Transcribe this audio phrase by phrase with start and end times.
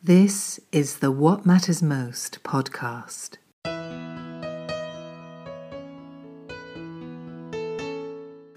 [0.00, 3.36] This is the What Matters Most podcast.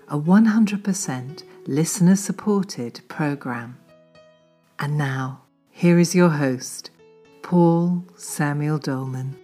[0.07, 3.79] A 100% listener supported program.
[4.77, 5.41] And now,
[5.71, 6.91] here is your host,
[7.41, 9.35] Paul Samuel Dolman.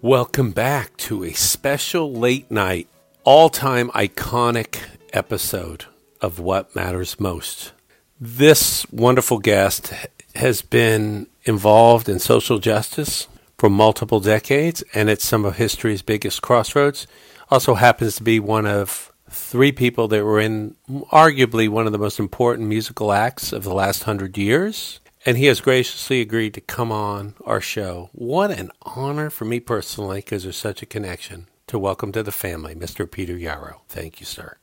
[0.00, 2.88] Welcome back to a special late night,
[3.24, 4.78] all time iconic
[5.12, 5.84] episode
[6.22, 7.72] of What Matters Most.
[8.18, 9.92] This wonderful guest
[10.36, 16.42] has been involved in social justice for multiple decades, and it's some of history's biggest
[16.42, 17.06] crossroads.
[17.50, 20.76] Also happens to be one of three people that were in
[21.10, 25.00] arguably one of the most important musical acts of the last hundred years.
[25.24, 28.10] And he has graciously agreed to come on our show.
[28.12, 31.48] What an honor for me personally, because there's such a connection.
[31.68, 33.10] To welcome to the family, Mr.
[33.10, 33.82] Peter Yarrow.
[33.88, 34.56] Thank you, sir.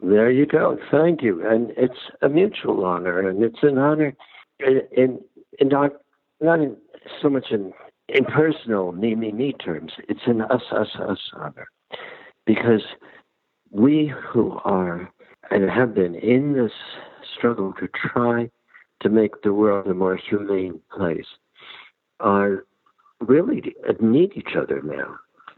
[0.00, 0.78] There you go.
[0.92, 1.44] Thank you.
[1.44, 4.14] And it's a mutual honor, and it's an honor
[4.60, 5.20] in,
[5.58, 5.92] in not,
[6.40, 6.76] not in
[7.20, 7.72] so much in
[8.08, 9.92] impersonal me, me, me terms.
[10.08, 11.68] It's in us, us, us honor.
[12.46, 12.82] Because
[13.70, 15.10] we who are
[15.50, 16.72] and have been in this
[17.36, 18.50] struggle to try
[19.00, 21.26] to make the world a more humane place
[22.20, 22.64] are
[23.20, 25.16] really need each other now.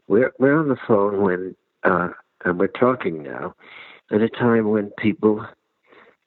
[0.09, 2.09] We're we're on the phone when uh,
[2.45, 3.55] and we're talking now
[4.11, 5.45] at a time when people,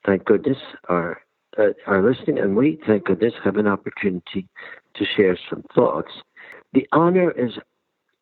[0.06, 0.58] thank goodness,
[0.88, 1.22] are
[1.60, 4.48] uh, are listening, and we, thank goodness, have an opportunity
[4.96, 6.12] to share some thoughts.
[6.74, 7.54] The honor is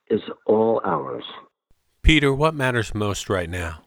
[0.10, 1.26] is all ours.
[2.02, 3.82] Peter, what matters most right now?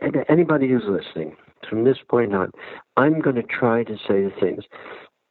[0.00, 1.36] And anybody who's listening,
[1.68, 2.50] from this point on,
[2.96, 4.64] I'm going to try to say the things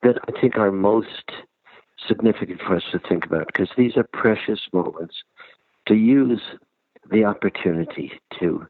[0.02, 1.32] that I think are most
[2.08, 5.16] significant for us to think about, because these are precious moments
[5.88, 6.42] to use
[7.12, 8.66] the opportunity to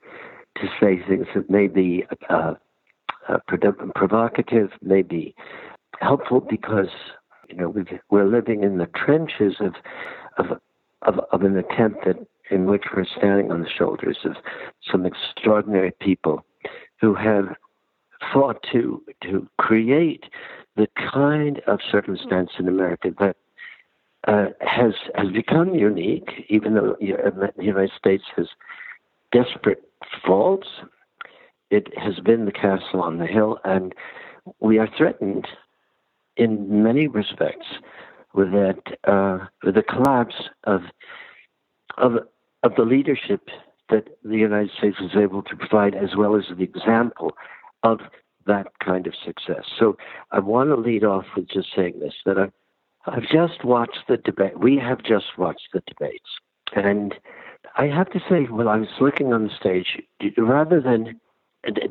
[0.57, 2.55] to say things that may be uh,
[3.31, 3.37] uh,
[3.95, 5.33] provocative, may be
[5.99, 6.89] helpful because
[7.49, 7.69] you know
[8.09, 9.73] we are living in the trenches of,
[10.37, 10.59] of
[11.03, 12.17] of of an attempt that
[12.49, 14.35] in which we're standing on the shoulders of
[14.91, 16.45] some extraordinary people
[16.99, 17.55] who have
[18.33, 20.25] fought to to create
[20.75, 23.35] the kind of circumstance in America that
[24.27, 28.47] uh, has has become unique, even though the United States has
[29.31, 29.83] desperate
[30.25, 30.67] faults
[31.71, 33.95] it has been the castle on the hill, and
[34.59, 35.47] we are threatened
[36.37, 37.67] in many respects
[38.33, 40.81] with that uh, with the collapse of
[41.97, 42.19] of
[42.63, 43.49] of the leadership
[43.89, 47.31] that the United States was able to provide, as well as the example
[47.83, 47.99] of
[48.45, 49.65] that kind of success.
[49.79, 49.97] So
[50.31, 52.49] I want to lead off with just saying this: that I,
[53.05, 54.59] I've just watched the debate.
[54.59, 56.29] We have just watched the debates,
[56.75, 57.15] and
[57.77, 60.01] I have to say, when I was looking on the stage,
[60.37, 61.19] rather than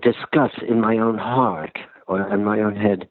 [0.02, 3.08] discuss in my own heart or in my own head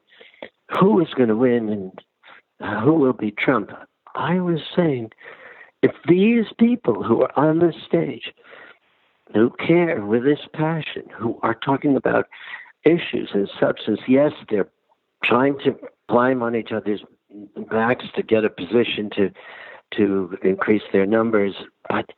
[0.78, 3.70] who is going to win and who will be Trump.
[4.14, 5.10] I was saying,
[5.82, 8.32] if these people who are on the stage,
[9.32, 12.26] who care with this passion, who are talking about
[12.84, 14.68] issues and substance, yes, they're
[15.24, 15.76] trying to
[16.10, 17.02] climb on each other's
[17.70, 19.30] backs to get a position to
[19.96, 21.54] to increase their numbers,
[21.88, 22.10] but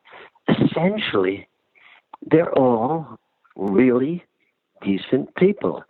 [0.46, 1.48] essentially,
[2.30, 3.18] they're all
[3.56, 4.22] really
[4.84, 5.84] decent people.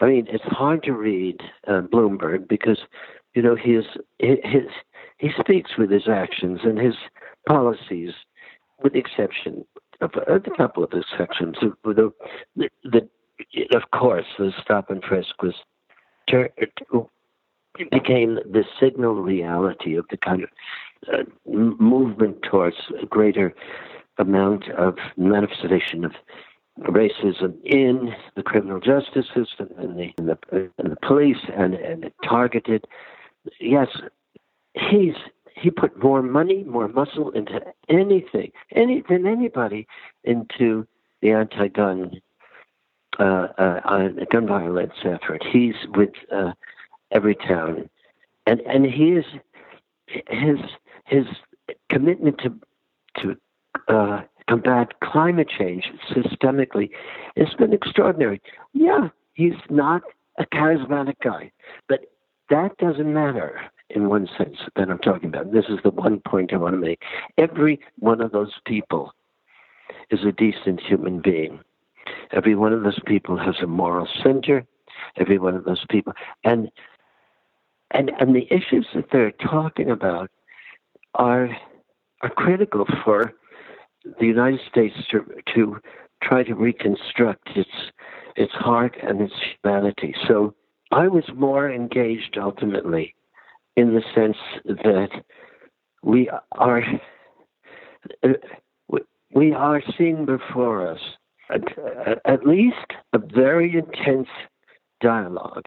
[0.00, 2.78] I mean, it's hard to read uh, Bloomberg because,
[3.34, 3.84] you know, his
[4.18, 4.66] his
[5.18, 6.94] he speaks with his actions and his
[7.48, 8.12] policies,
[8.82, 9.64] with the exception
[10.00, 11.56] of a couple of exceptions.
[11.84, 12.12] The,
[12.54, 13.08] the, the
[13.76, 15.54] of course, the stop and frisk was
[17.90, 20.50] became the signal reality of the kind of
[21.12, 23.54] uh, movement towards a greater
[24.18, 26.12] amount of manifestation of
[26.80, 32.14] racism in the criminal justice system and the, and the, the police and, and it
[32.24, 32.86] targeted.
[33.60, 33.88] Yes,
[34.74, 35.14] he's
[35.60, 39.86] he put more money, more muscle into anything, any than anybody
[40.24, 40.86] into
[41.20, 42.20] the anti-gun
[43.18, 45.42] uh, uh, gun violence effort.
[45.50, 46.52] He's with uh,
[47.12, 47.88] Everytown,
[48.46, 49.24] and and he is
[50.06, 50.58] his
[51.06, 51.24] his
[51.88, 52.54] commitment to
[53.22, 53.36] to
[53.88, 56.90] uh, combat climate change systemically
[57.36, 58.40] has been extraordinary.
[58.72, 60.02] Yeah, he's not
[60.38, 61.52] a charismatic guy,
[61.88, 62.06] but
[62.50, 63.60] that doesn't matter
[63.90, 65.52] in one sense that I'm talking about.
[65.52, 67.02] This is the one point I want to make.
[67.36, 69.12] Every one of those people
[70.10, 71.60] is a decent human being.
[72.32, 74.66] Every one of those people has a moral center.
[75.16, 76.12] Every one of those people,
[76.44, 76.70] and
[77.92, 80.30] and and the issues that they're talking about
[81.14, 81.56] are
[82.22, 83.32] are critical for
[84.18, 85.24] the United States to,
[85.54, 85.78] to
[86.22, 87.70] try to reconstruct its
[88.36, 90.14] its heart and its humanity.
[90.28, 90.54] So
[90.92, 93.14] I was more engaged ultimately
[93.76, 95.08] in the sense that
[96.02, 96.82] we are
[98.22, 98.28] uh,
[99.34, 101.00] we are seeing before us
[101.50, 101.62] at,
[102.24, 102.76] at least
[103.12, 104.28] a very intense
[105.00, 105.64] dialogue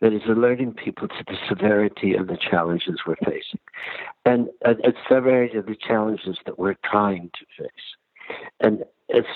[0.00, 3.60] that is alerting people to the severity of the challenges we're facing
[4.24, 8.38] and the severity of the challenges that we're trying to face.
[8.60, 8.84] And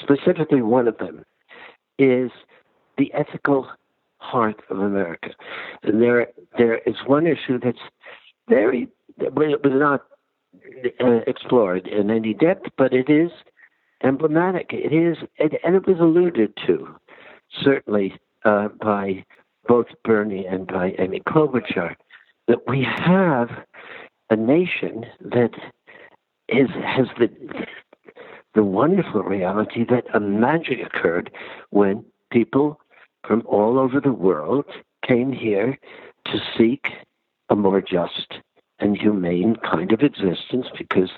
[0.02, 1.24] specifically, one of them
[1.98, 2.30] is
[2.98, 3.68] the ethical
[4.18, 5.30] heart of America.
[5.82, 6.28] And there,
[6.58, 7.78] there is one issue that's
[8.48, 10.04] very, that was not
[11.00, 13.30] uh, explored in any depth, but it is
[14.02, 14.72] emblematic.
[14.72, 16.94] It is, and it was alluded to,
[17.62, 18.14] certainly
[18.44, 19.24] uh, by
[19.66, 21.94] both Bernie and by Amy Klobuchar,
[22.48, 23.50] that we have
[24.30, 25.50] a nation that
[26.48, 27.28] is has the
[28.54, 31.30] the wonderful reality that a magic occurred
[31.70, 32.80] when people
[33.26, 34.64] from all over the world
[35.06, 35.78] came here
[36.26, 36.86] to seek
[37.48, 38.40] a more just
[38.80, 41.10] and humane kind of existence because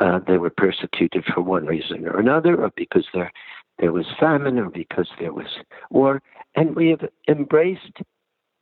[0.00, 3.30] uh, they were persecuted for one reason or another, or because there
[3.78, 5.46] there was famine, or because there was
[5.90, 6.20] war,
[6.60, 8.00] and we have embraced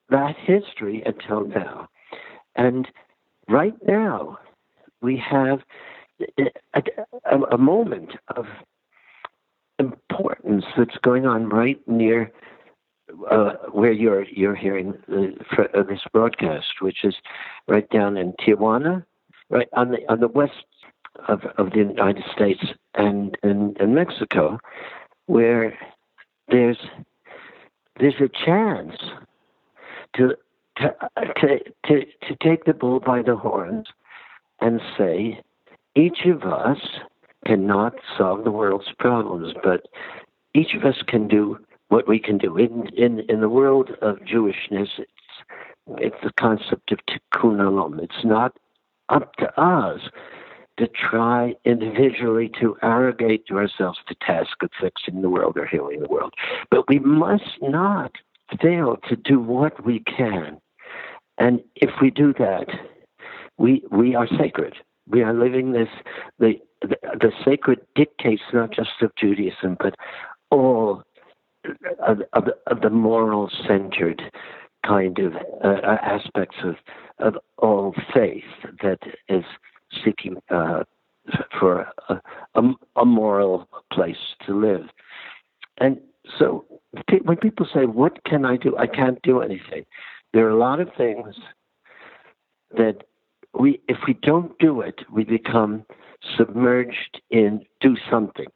[0.09, 1.89] that history until now.
[2.55, 2.87] And
[3.49, 4.39] right now,
[5.03, 5.61] we have
[6.39, 6.83] a,
[7.25, 8.47] a, a moment of
[9.81, 12.33] importance that's going on right near
[13.31, 17.17] uh, where you're you're hearing the, uh, this broadcast, which is
[17.67, 19.05] right down in Tijuana,
[19.51, 20.67] right on the on the west
[21.27, 22.65] of of the United States
[22.95, 24.61] and and, and Mexico,
[25.27, 25.77] where
[26.49, 26.79] there's
[27.99, 28.97] there's a chance
[30.17, 30.35] to
[30.77, 30.95] to,
[31.41, 33.87] to to to take the bull by the horns
[34.61, 35.41] and say
[35.95, 36.79] each of us
[37.47, 39.87] cannot solve the world's problems, but
[40.55, 41.59] each of us can do
[41.89, 42.57] what we can do.
[42.57, 45.11] In in in the world of Jewishness, it's
[45.99, 48.03] it's the concept of tikkun olam.
[48.03, 48.57] It's not
[49.09, 50.01] up to us
[50.79, 56.01] to try individually to arrogate to ourselves the task of fixing the world or healing
[56.01, 56.33] the world.
[56.71, 58.13] But we must not
[58.63, 60.59] fail to do what we can.
[61.39, 62.67] And if we do that,
[63.59, 64.75] we we are sacred.
[65.09, 65.89] We are living this
[66.39, 69.95] the the, the sacred dictates not just of Judaism, but
[70.51, 71.03] all
[72.07, 74.23] of, of, of the moral centered
[74.87, 75.35] kind of
[75.65, 76.77] uh, aspects of
[77.19, 78.45] of all faith
[78.83, 79.45] that is
[80.05, 80.85] seeking uh,
[81.59, 82.21] for a,
[82.55, 82.63] a,
[82.97, 84.87] a, moral place to live.
[85.79, 85.99] And
[86.39, 86.65] so
[87.25, 88.77] when people say, What can I do?
[88.77, 89.85] I can't do anything.
[90.33, 91.37] There are a lot of things
[92.77, 93.05] that
[93.59, 95.85] we, if we don't do it, we become
[96.37, 98.47] submerged in do something.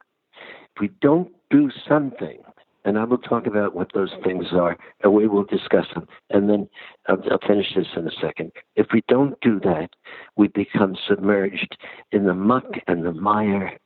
[0.75, 2.39] If we don't do something,
[2.85, 6.07] and I will talk about what those things are, and we will discuss them.
[6.29, 6.69] And then
[7.07, 8.51] I'll, I'll, finish this in a second.
[8.75, 9.89] If we don't do that,
[10.35, 11.77] we become submerged
[12.11, 13.77] in the muck and the mire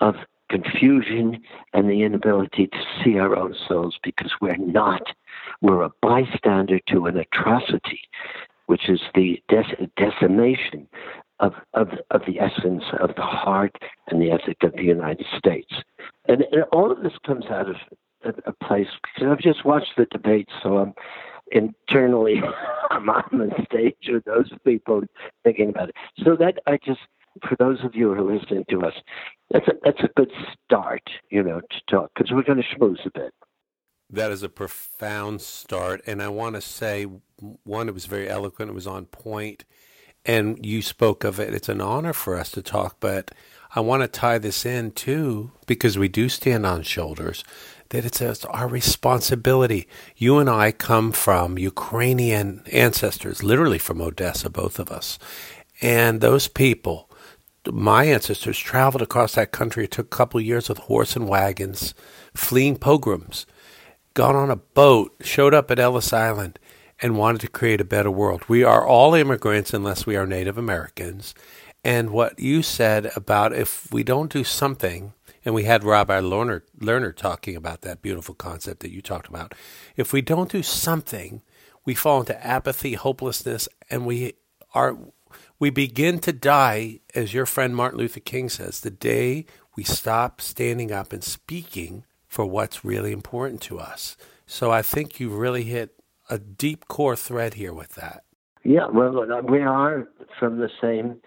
[0.00, 0.14] of
[0.48, 5.02] confusion and the inability to see our own souls because we're not.
[5.60, 8.00] We're a bystander to an atrocity,
[8.66, 9.42] which is the
[9.96, 10.86] decimation
[11.40, 13.76] of, of, of the essence of the heart
[14.08, 15.72] and the ethic of the United States.
[16.28, 17.76] And, and all of this comes out of
[18.26, 20.94] a, a place because I've just watched the debate, so I'm
[21.52, 22.42] internally
[22.90, 25.02] I'm on the stage with those people
[25.44, 25.96] thinking about it.
[26.24, 27.00] So that I just
[27.46, 28.94] for those of you who are listening to us,
[29.50, 30.30] that's a that's a good
[30.64, 33.32] start, you know, to talk because we're going to schmooze a bit.
[34.08, 37.06] That is a profound start, and I want to say
[37.64, 39.64] one, it was very eloquent, it was on point,
[40.24, 41.52] and you spoke of it.
[41.52, 43.32] It's an honor for us to talk, but
[43.74, 47.44] I want to tie this in too because we do stand on shoulders
[47.90, 49.86] that it's our responsibility.
[50.16, 55.18] You and I come from Ukrainian ancestors, literally from Odessa, both of us.
[55.80, 57.10] And those people,
[57.70, 59.84] my ancestors, traveled across that country.
[59.84, 61.94] It took a couple of years with horse and wagons,
[62.34, 63.46] fleeing pogroms,
[64.14, 66.58] got on a boat, showed up at Ellis Island,
[67.02, 68.42] and wanted to create a better world.
[68.48, 71.34] We are all immigrants unless we are Native Americans.
[71.84, 75.12] And what you said about if we don't do something,
[75.46, 79.54] and we had Rabbi Lerner, Lerner talking about that beautiful concept that you talked about.
[79.94, 81.40] If we don't do something,
[81.84, 84.34] we fall into apathy, hopelessness, and we
[84.74, 84.98] are
[85.58, 90.40] we begin to die, as your friend Martin Luther King says, the day we stop
[90.40, 94.16] standing up and speaking for what's really important to us.
[94.46, 95.94] So I think you really hit
[96.28, 98.24] a deep core thread here with that.
[98.64, 101.20] Yeah, well, we are from the same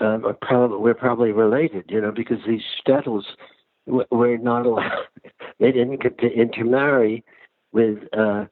[0.00, 3.24] um, probably we're probably related, you know, because these shtetls
[3.86, 5.06] were not allowed.
[5.60, 7.24] they didn't get to intermarry
[7.72, 8.46] with uh,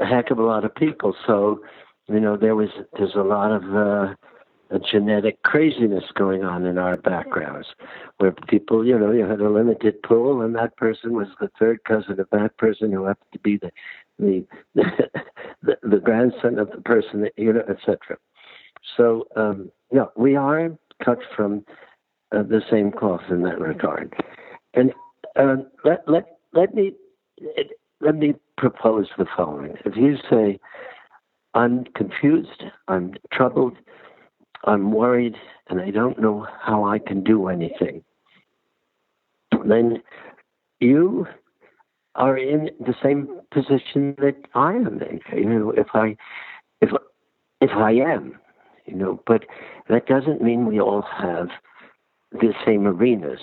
[0.00, 1.14] a heck of a lot of people.
[1.26, 1.60] So
[2.08, 4.14] You know, there was there's a lot of uh,
[4.70, 7.68] a genetic craziness going on in our backgrounds,
[8.18, 11.84] where people, you know, you had a limited pool, and that person was the third
[11.84, 13.70] cousin of that person who happened to be the
[14.18, 14.46] the
[15.62, 18.18] the, the grandson of the person that you know, etc.
[18.96, 20.70] So, um, yeah, we are
[21.04, 21.64] cut from
[22.32, 24.14] uh, the same cloth in that regard.
[24.74, 24.92] And
[25.36, 26.92] uh, let let let me
[28.00, 30.58] let me propose the following: If you say,
[31.54, 33.76] "I'm confused, I'm troubled,
[34.64, 35.36] I'm worried,
[35.68, 38.04] and I don't know how I can do anything,"
[39.64, 40.02] then
[40.80, 41.26] you
[42.14, 45.20] are in the same position that I am in.
[45.32, 46.16] You know, if I
[46.80, 46.90] if
[47.60, 48.38] if I am,
[48.88, 49.44] you know, but
[49.88, 51.48] that doesn't mean we all have
[52.32, 53.40] the same arenas.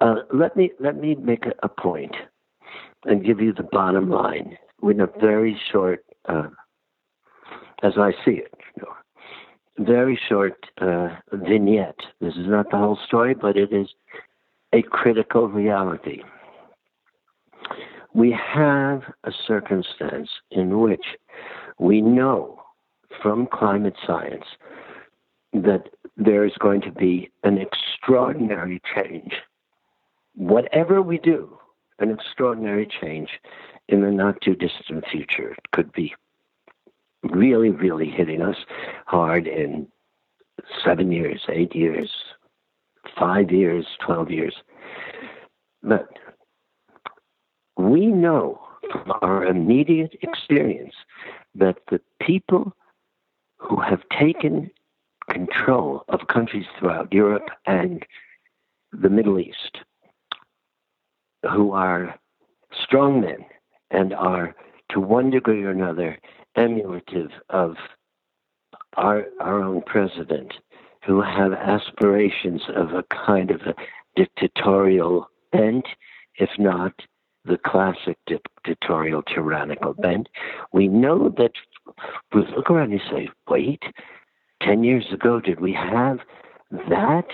[0.00, 2.14] Uh, let me let me make a, point
[3.04, 6.48] and give you the bottom line in a very short, uh,
[7.82, 11.98] as I see it, you know, very short uh, vignette.
[12.20, 13.88] This is not the whole story, but it is
[14.74, 16.22] a critical reality.
[18.14, 21.04] We have a circumstance in which
[21.78, 22.55] we know
[23.22, 24.44] from climate science
[25.52, 29.34] that there is going to be an extraordinary change.
[30.34, 31.58] Whatever we do,
[31.98, 33.30] an extraordinary change
[33.88, 35.52] in the not too distant future.
[35.52, 36.14] It could be
[37.22, 38.56] really, really hitting us
[39.06, 39.88] hard in
[40.84, 42.10] seven years, eight years,
[43.18, 44.54] five years, 12 years.
[45.82, 46.08] But
[47.76, 50.94] we know from our immediate experience
[51.54, 52.74] that the people
[53.68, 54.70] who have taken
[55.30, 58.04] control of countries throughout Europe and
[58.92, 59.78] the Middle East,
[61.42, 62.14] who are
[62.84, 63.44] strong men
[63.90, 64.54] and are,
[64.90, 66.18] to one degree or another,
[66.56, 67.74] emulative of
[68.96, 70.52] our, our own president,
[71.04, 73.74] who have aspirations of a kind of a
[74.14, 75.86] dictatorial bent,
[76.38, 76.92] if not
[77.44, 80.28] the classic dictatorial tyrannical bent.
[80.72, 81.52] We know that
[82.34, 83.82] we look around and say, wait,
[84.62, 86.18] 10 years ago, did we have
[86.88, 87.26] that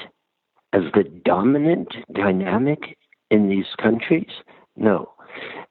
[0.73, 2.97] as the dominant dynamic
[3.31, 4.31] in these countries?
[4.77, 5.13] No.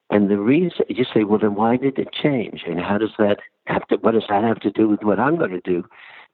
[0.10, 2.64] And the reason you say, well, then why did it change?
[2.68, 3.98] And how does that have to?
[3.98, 5.86] What does that have to do with what I'm going to do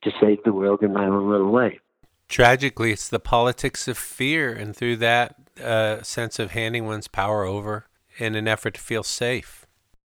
[0.04, 1.80] to save the world in my own little way?
[2.28, 7.46] Tragically, it's the politics of fear, and through that uh, sense of handing one's power
[7.46, 7.86] over
[8.18, 9.66] in an effort to feel safe.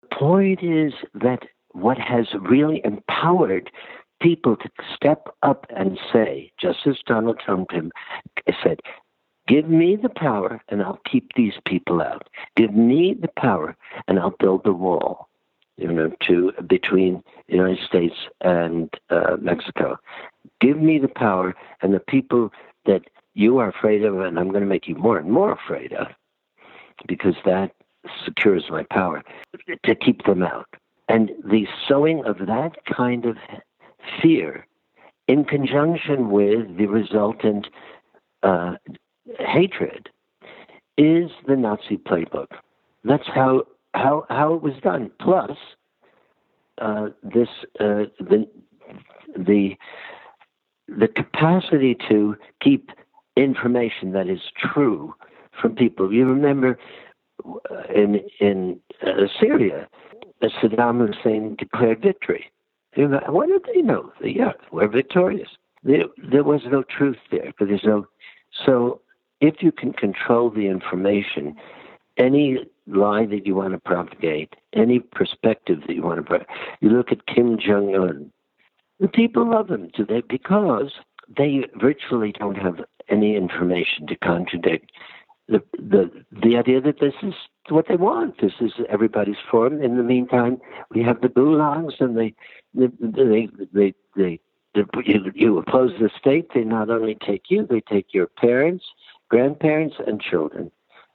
[0.03, 1.41] The point is that
[1.73, 3.71] what has really empowered
[4.21, 7.71] people to step up and say, just as Donald Trump
[8.63, 8.81] said,
[9.47, 12.29] give me the power and I'll keep these people out.
[12.57, 15.29] Give me the power and I'll build the wall,
[15.77, 19.99] you know, to between the United States and uh, Mexico.
[20.61, 22.53] Give me the power and the people
[22.87, 23.03] that
[23.35, 26.09] you are afraid of, and I'm going to make you more and more afraid of,
[27.07, 27.71] because that
[28.25, 29.23] secures my power
[29.85, 30.67] to keep them out.
[31.09, 33.37] And the sowing of that kind of
[34.23, 34.67] fear
[35.27, 37.69] in conjunction with the resultant
[38.43, 38.75] uh,
[39.39, 40.09] hatred
[40.97, 42.49] is the Nazi playbook.
[43.05, 45.11] That's how how how it was done.
[45.21, 45.57] Plus,
[46.79, 47.49] uh, this
[47.81, 48.49] uh, the
[49.37, 49.77] the
[50.89, 52.91] the capacity to keep
[53.37, 55.15] information that is true
[55.61, 56.13] from people.
[56.13, 56.79] You remember
[57.47, 59.27] uh, in in uh,
[60.41, 62.51] Syria, Saddam Hussein declared victory.
[62.97, 64.13] What did they know?
[64.23, 65.51] Yeah, we're victorious.
[65.85, 68.07] There, there was no truth there, but there's no.
[68.67, 69.01] So,
[69.41, 71.55] if you can control the information,
[72.17, 76.45] any lie that you want to propagate, any perspective that you want to, pro-
[76.81, 78.33] you look at Kim Jong Un.
[78.99, 80.93] The people love him today because
[81.37, 84.91] they virtually don't have any information to contradict
[85.49, 87.35] the the the idea that this is
[87.71, 88.41] what they want.
[88.41, 89.83] This is everybody's form.
[89.83, 92.35] In the meantime, we have the gulags and they
[92.75, 94.41] they they they, they,
[94.75, 96.49] they you, you oppose the state.
[96.55, 98.85] They not only take you, they take your parents,
[99.29, 100.71] grandparents, and children,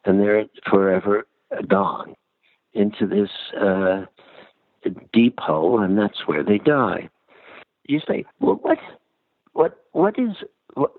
[0.05, 1.27] and they're forever
[1.67, 2.15] gone
[2.73, 4.05] into this uh,
[5.11, 7.09] deep hole, and that's where they die.
[7.87, 8.79] You say, well, what,
[9.53, 10.35] what, what is,
[10.73, 10.91] what,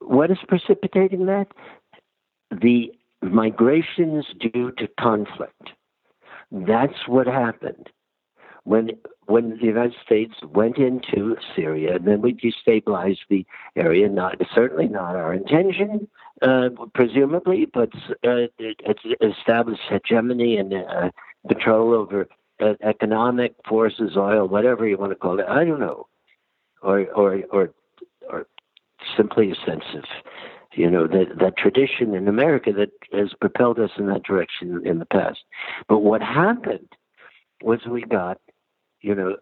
[0.00, 1.46] what is precipitating that?
[2.50, 2.92] The
[3.22, 5.70] migrations due to conflict.
[6.50, 7.88] That's what happened
[8.64, 8.90] when
[9.26, 14.08] when the United States went into Syria, and then we destabilized the area.
[14.08, 16.08] Not certainly not our intention,
[16.42, 17.90] uh, presumably, but
[18.24, 21.10] uh, it, it established hegemony and uh,
[21.48, 22.28] control over
[22.60, 25.46] uh, economic forces, oil, whatever you want to call it.
[25.48, 26.08] I don't know,
[26.82, 27.70] or or or
[28.28, 28.46] or
[29.16, 30.04] simply a sense of
[30.72, 34.98] you know that that tradition in America that has propelled us in that direction in
[34.98, 35.40] the past.
[35.88, 36.88] But what happened
[37.62, 38.38] was we got
[39.00, 39.36] you know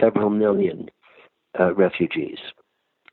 [0.00, 0.90] several million
[1.58, 2.38] uh, refugees,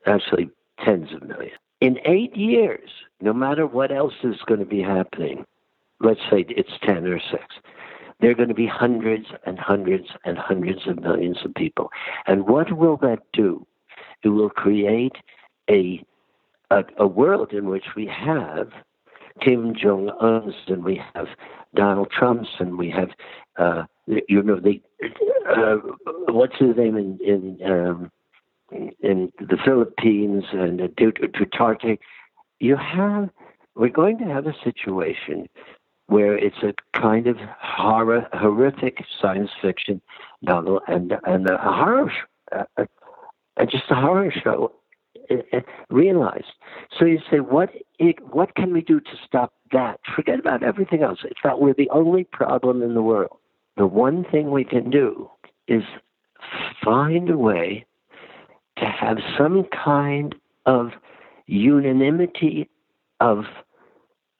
[0.05, 0.49] actually
[0.83, 1.57] tens of millions.
[1.81, 2.89] In eight years,
[3.21, 5.45] no matter what else is going to be happening,
[6.01, 7.43] let's say it's 10 or 6,
[8.19, 11.89] there are going to be hundreds and hundreds and hundreds of millions of people.
[12.27, 13.65] And what will that do?
[14.23, 15.15] It will create
[15.69, 16.03] a,
[16.71, 18.69] a, a world in which we have
[19.41, 21.27] Kim Jong Un's and we have
[21.75, 23.09] Donald Trump's and we have,
[23.57, 24.81] uh, you know, the
[25.49, 25.77] uh,
[26.29, 28.11] what's his name in in um,
[28.71, 31.97] in the Philippines and Duterte.
[32.59, 33.29] You have
[33.75, 35.47] we're going to have a situation
[36.07, 40.01] where it's a kind of horror, horrific science fiction
[40.41, 42.11] novel and and a horror,
[42.51, 44.78] uh, uh, just a horror show uh, uh,
[45.29, 45.59] Eh,
[45.89, 46.53] realized.
[46.97, 47.69] So you say, what
[47.99, 49.99] it, what can we do to stop that?
[50.15, 51.19] Forget about everything else.
[51.23, 53.37] It's that we're the only problem in the world.
[53.77, 55.29] The one thing we can do
[55.67, 55.83] is
[56.83, 57.85] find a way
[58.77, 60.91] to have some kind of
[61.45, 62.69] unanimity
[63.19, 63.45] of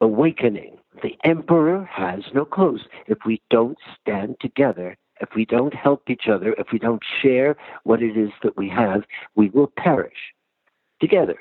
[0.02, 2.82] awakening the emperor has no clothes.
[3.08, 7.56] If we don't stand together, if we don't help each other, if we don't share
[7.84, 9.04] what it is that we have,
[9.36, 10.34] we will perish
[11.00, 11.38] together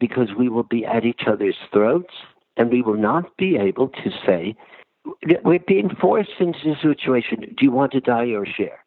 [0.00, 2.14] because we will be at each other's throats
[2.56, 4.56] and we will not be able to say,
[5.44, 7.40] we're being forced into a situation.
[7.40, 8.84] Do you want to die or share?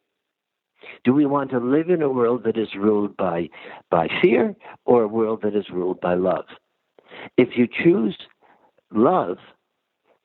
[1.04, 3.50] Do we want to live in a world that is ruled by,
[3.90, 6.46] by fear or a world that is ruled by love?
[7.36, 8.16] If you choose
[8.92, 9.38] love,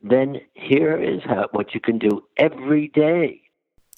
[0.02, 3.42] then here is how, what you can do every day.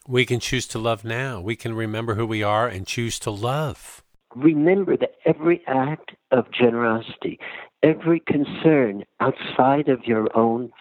[0.07, 1.41] We can choose to love now.
[1.41, 4.03] We can remember who we are and choose to love.
[4.35, 7.39] Remember that every act of generosity,
[7.81, 10.71] every concern outside of your own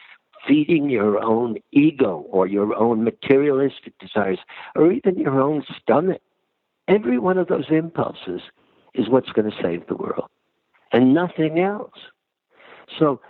[0.46, 4.38] feeding your own ego or your own materialistic desires
[4.74, 6.20] or even your own stomach,
[6.88, 8.42] every one of those impulses
[8.94, 10.28] is what's going to save the world
[10.92, 11.98] and nothing else.
[12.98, 13.20] So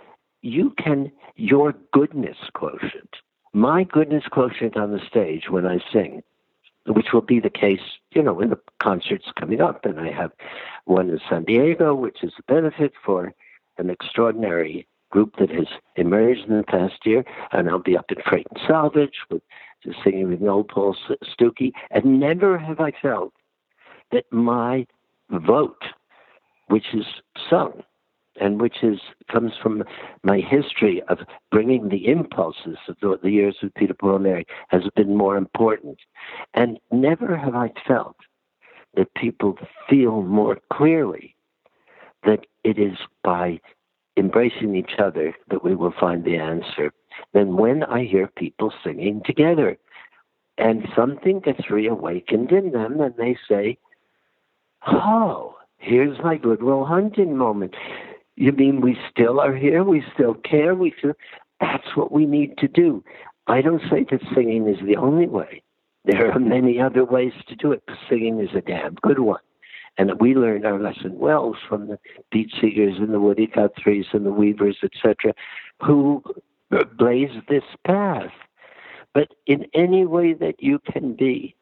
[0.41, 3.15] you can, your goodness quotient,
[3.53, 6.21] my goodness quotient on the stage when I sing,
[6.87, 9.85] which will be the case, you know, in the concerts coming up.
[9.85, 10.31] And I have
[10.85, 13.33] one in San Diego, which is a benefit for
[13.77, 17.25] an extraordinary group that has emerged in the past year.
[17.51, 19.41] And I'll be up in Freight and Salvage with
[19.83, 21.71] just singing with Noel Paul Stookey.
[21.91, 23.33] And never have I felt
[24.11, 24.85] that my
[25.29, 25.83] vote,
[26.67, 27.05] which is
[27.49, 27.83] sung,
[28.39, 28.99] and which is
[29.31, 29.83] comes from
[30.23, 31.19] my history of
[31.51, 35.37] bringing the impulses of the, the years with Peter Paul and Mary has been more
[35.37, 35.97] important.
[36.53, 38.17] And never have I felt
[38.95, 39.57] that people
[39.89, 41.35] feel more clearly
[42.23, 43.59] that it is by
[44.17, 46.91] embracing each other that we will find the answer
[47.33, 49.77] than when I hear people singing together.
[50.57, 53.77] And something gets reawakened in them, and they say,
[54.87, 57.75] Oh, here's my goodwill hunting moment.
[58.35, 59.83] You mean we still are here?
[59.83, 60.75] We still care?
[60.75, 61.13] We still,
[61.59, 63.03] that's what we need to do.
[63.47, 65.61] I don't say that singing is the only way.
[66.03, 69.39] There are many other ways to do it, but singing is a damn good one.
[69.97, 71.97] And we learned our lesson well from the
[72.31, 75.33] Pete Seegers and the Woody Guthrie's and the Weavers, etc.,
[75.81, 76.21] who
[76.97, 78.31] blazed this path.
[79.13, 81.55] But in any way that you can be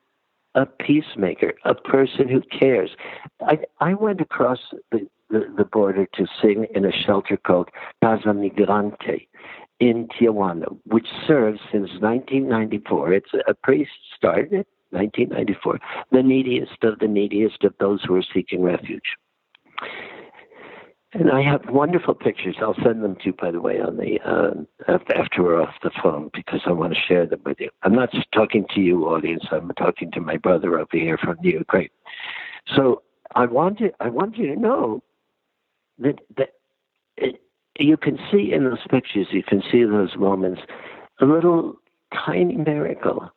[0.55, 2.91] a peacemaker, a person who cares.
[3.41, 4.59] I, I went across
[4.91, 5.07] the
[5.39, 7.69] the, border to sing in a shelter called
[8.03, 9.27] Casa Migrante
[9.79, 13.13] in Tijuana, which serves since 1994.
[13.13, 15.79] It's a priest started it, 1994,
[16.11, 19.17] the neediest of the neediest of those who are seeking refuge.
[21.13, 22.55] And I have wonderful pictures.
[22.59, 25.91] I'll send them to you, by the way, on the uh, after we're off the
[26.01, 27.69] phone because I want to share them with you.
[27.83, 29.43] I'm not talking to you, audience.
[29.51, 31.89] I'm talking to my brother over here from the Ukraine.
[32.75, 33.03] So
[33.35, 35.03] I want you, I want you to know
[35.99, 36.49] that, that
[37.17, 37.41] it,
[37.79, 40.61] you can see in those pictures, you can see those moments,
[41.19, 41.75] a little
[42.13, 43.31] tiny miracle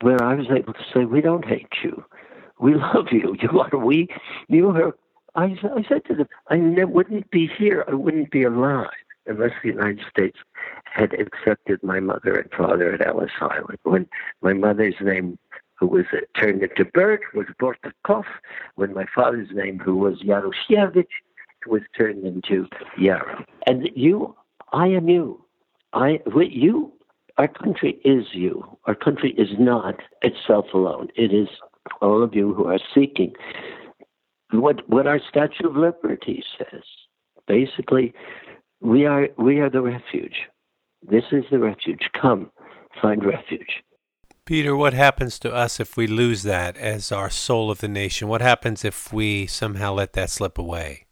[0.00, 2.04] where I was able to say, "We don't hate you,
[2.60, 3.36] we love you.
[3.40, 4.08] You are we.
[4.48, 4.96] You are."
[5.34, 7.84] I, I said to them, "I wouldn't be here.
[7.88, 8.90] I wouldn't be alive."
[9.26, 10.38] unless the United States
[10.84, 13.78] had accepted my mother and father at Ellis Island.
[13.82, 14.08] When
[14.40, 15.38] my mother's name,
[15.78, 18.24] who was uh, turned into Bert, was Bortakov,
[18.74, 21.06] when my father's name, who was Yaroshevich,
[21.66, 22.66] was turned into
[22.98, 23.44] Yarrow.
[23.66, 24.34] And you,
[24.72, 25.44] I am you.
[25.92, 26.92] I, you
[27.38, 28.78] Our country is you.
[28.86, 31.08] Our country is not itself alone.
[31.16, 31.48] It is
[32.00, 33.32] all of you who are seeking
[34.52, 36.82] what what our Statue of Liberty says.
[37.46, 38.12] Basically,
[38.80, 40.48] we are we are the refuge.
[41.08, 42.08] This is the refuge.
[42.20, 42.50] Come,
[43.00, 43.82] find refuge.
[44.44, 48.28] Peter, what happens to us if we lose that as our soul of the nation?
[48.28, 51.06] What happens if we somehow let that slip away?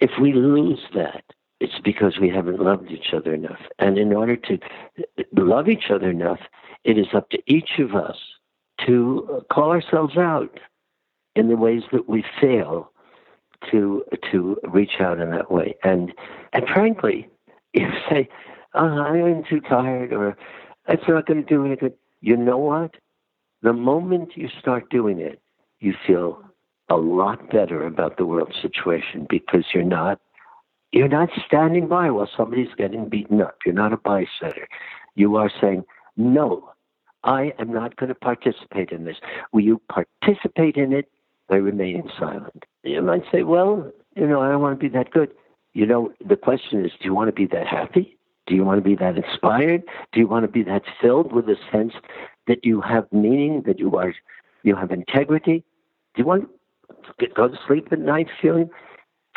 [0.00, 1.24] If we lose that,
[1.60, 3.58] it's because we haven't loved each other enough.
[3.78, 4.58] And in order to
[5.36, 6.40] love each other enough,
[6.84, 8.16] it is up to each of us
[8.86, 10.60] to call ourselves out
[11.34, 12.92] in the ways that we fail
[13.70, 15.74] to to reach out in that way.
[15.82, 16.12] And
[16.52, 17.28] and frankly,
[17.74, 18.28] if you say,
[18.74, 20.36] oh, I'm too tired or
[20.88, 21.92] it's not going to do anything.
[22.20, 22.94] You know what?
[23.62, 25.40] The moment you start doing it,
[25.80, 26.42] you feel
[26.88, 30.20] a lot better about the world situation because you're not
[30.92, 33.56] you're not standing by while somebody's getting beaten up.
[33.66, 34.66] You're not a bystander.
[35.16, 35.84] You are saying,
[36.16, 36.70] no,
[37.24, 39.16] I am not going to participate in this.
[39.52, 41.10] Will you participate in it
[41.46, 42.64] by remaining silent?
[42.84, 45.30] You might say, well, you know, I don't want to be that good.
[45.74, 48.16] You know, the question is, do you want to be that happy?
[48.46, 49.82] Do you want to be that inspired?
[50.12, 51.92] Do you want to be that filled with a sense
[52.46, 54.14] that you have meaning, that you are,
[54.62, 55.64] you have integrity?
[56.14, 56.48] Do you want
[57.20, 58.70] to go to sleep at night feeling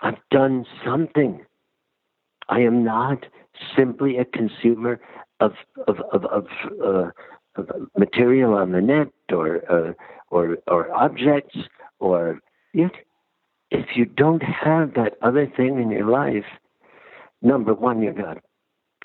[0.01, 1.45] I've done something.
[2.49, 3.25] I am not
[3.77, 4.99] simply a consumer
[5.39, 5.53] of
[5.87, 6.47] of of, of,
[6.83, 7.11] uh,
[7.55, 9.93] of material on the net or uh,
[10.29, 11.57] or or objects
[11.99, 12.39] or
[13.71, 16.45] if you don't have that other thing in your life,
[17.41, 18.39] number one, you're not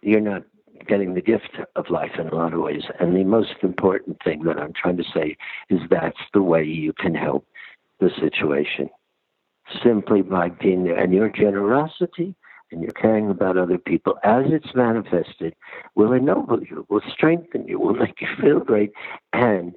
[0.03, 0.43] you're not
[0.87, 2.83] getting the gift of life in a lot of ways.
[3.01, 5.37] And the most important thing that I'm trying to say
[5.71, 7.47] is that's the way you can help
[8.01, 8.91] the situation
[9.83, 10.97] simply by being there.
[10.97, 12.35] And your generosity
[12.73, 15.55] and your caring about other people as it's manifested
[15.95, 18.93] will ennoble you, will strengthen you, will make you feel great.
[19.33, 19.75] And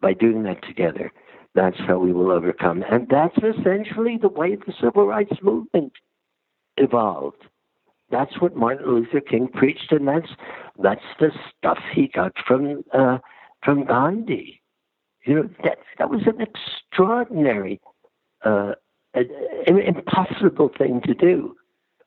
[0.00, 1.12] by doing that together,
[1.54, 2.84] that's how we will overcome.
[2.90, 5.92] And that's essentially the way the civil rights movement
[6.76, 7.44] evolved.
[8.10, 10.28] That's what Martin Luther King preached, and that's
[10.82, 13.18] that's the stuff he got from uh,
[13.64, 14.60] from Gandhi.
[15.24, 17.80] You know that that was an extraordinary
[18.44, 18.72] uh,
[19.14, 21.54] an impossible thing to do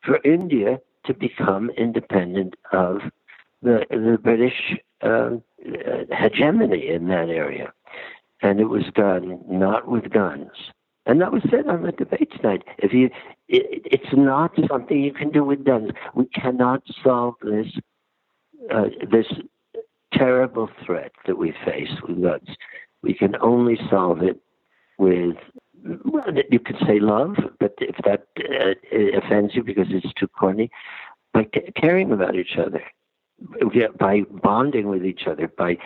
[0.04, 3.00] for India to become independent of
[3.62, 5.32] the, the British uh,
[6.12, 7.72] hegemony in that area.
[8.42, 10.52] And it was done not with guns.
[11.06, 12.64] And that was said on the debate tonight.
[12.78, 13.06] If you,
[13.48, 15.92] it, it's not something you can do with guns.
[16.14, 17.68] We cannot solve this
[18.74, 19.28] uh, this
[20.12, 22.50] terrible threat that we face with guns.
[23.08, 24.38] We can only solve it
[24.98, 25.38] with
[26.04, 30.70] well, you could say love, but if that uh, offends you because it's too corny,
[31.34, 32.84] by t- caring about each other,
[33.98, 35.78] by bonding with each other, by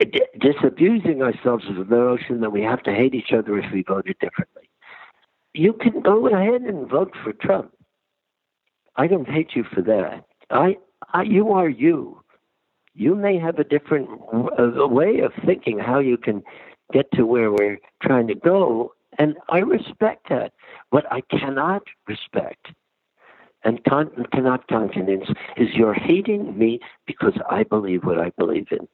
[0.00, 3.84] d- disabusing ourselves of the notion that we have to hate each other if we
[3.86, 4.68] voted differently.
[5.54, 7.72] You can go ahead and vote for Trump.
[8.96, 10.24] I don't hate you for that.
[10.50, 10.78] I,
[11.12, 12.22] I you are you.
[12.96, 16.42] You may have a different uh, way of thinking how you can
[16.92, 20.52] get to where we're trying to go, and I respect that.
[20.90, 22.68] What I cannot respect
[23.64, 25.28] and con- cannot countenance
[25.58, 28.88] is your hating me because I believe what I believe in.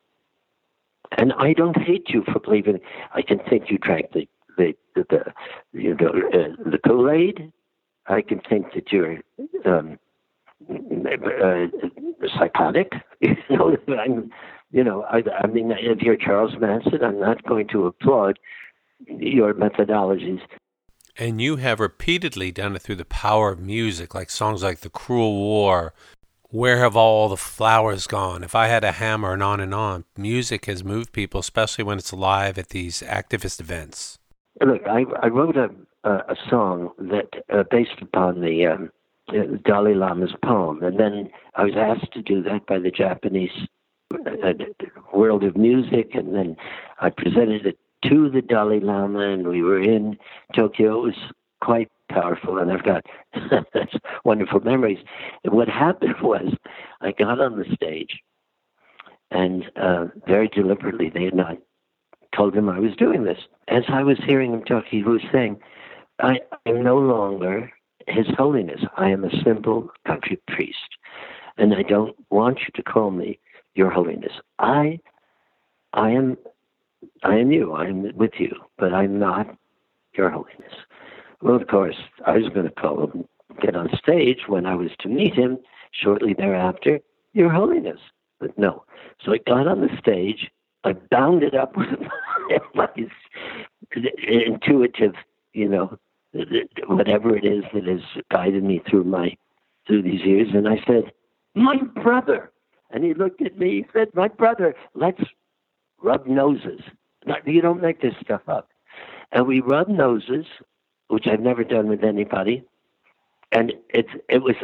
[1.19, 2.81] And I don't hate you for believing.
[3.15, 5.25] I can think you drank the the the, the
[5.73, 7.53] you know uh, the Kool Aid.
[8.07, 9.19] I can think that you're
[9.65, 9.99] um,
[10.71, 11.67] uh,
[12.39, 12.93] psychotic.
[13.21, 14.31] You know, I'm,
[14.73, 18.39] you know, I, I mean, if you're Charles Manson, I'm not going to applaud
[19.07, 20.41] your methodologies.
[21.17, 24.89] And you have repeatedly done it through the power of music, like songs like The
[24.89, 25.93] Cruel War,
[26.45, 30.05] Where Have All the Flowers Gone, If I Had a Hammer, and on and on.
[30.17, 34.19] Music has moved people, especially when it's live at these activist events.
[34.61, 35.71] Look, I, I wrote a,
[36.05, 38.91] a, song that uh, based upon the um,
[39.65, 43.51] Dalai Lama's poem, and then I was asked to do that by the Japanese
[44.15, 44.53] uh,
[45.13, 46.57] world of music, and then
[47.01, 50.19] I presented it to the Dalai Lama, and we were in
[50.55, 50.99] Tokyo.
[50.99, 53.05] It was quite powerful, and I've got
[54.25, 54.99] wonderful memories.
[55.45, 56.55] And what happened was,
[57.01, 58.21] I got on the stage,
[59.31, 61.59] and uh, very deliberately, they had not
[62.35, 63.39] told him I was doing this.
[63.69, 65.61] As I was hearing him talk, he was saying,
[66.19, 67.73] I am no longer
[68.09, 68.81] His Holiness.
[68.97, 70.97] I am a simple country priest,
[71.59, 73.39] and I don't want you to call me
[73.75, 74.33] Your Holiness.
[74.59, 74.99] I,
[75.93, 76.37] I am
[77.25, 77.73] I am you.
[77.73, 79.57] I am with you, but I'm not
[80.15, 80.73] Your Holiness.
[81.41, 83.25] Well, of course, I was going to call him,
[83.61, 85.59] get on stage when I was to meet him
[85.93, 87.01] shortly thereafter,
[87.33, 87.99] Your Holiness.
[88.39, 88.85] But no.
[89.25, 90.51] So I got on the stage.
[90.85, 91.89] I bounded up with
[92.75, 92.89] my
[94.27, 95.15] intuitive,
[95.53, 95.99] you know,
[96.87, 99.37] whatever it is that has guided me through my
[99.87, 101.13] through these years, and I said,
[101.55, 102.51] "My brother."
[102.91, 103.83] And he looked at me.
[103.83, 105.23] He said, "My brother, let's
[106.03, 106.81] rub noses.
[107.47, 108.69] You don't make this stuff up."
[109.33, 110.47] And we rubbed noses,
[111.09, 112.65] which I've never done with anybody.
[113.51, 114.57] And it's it was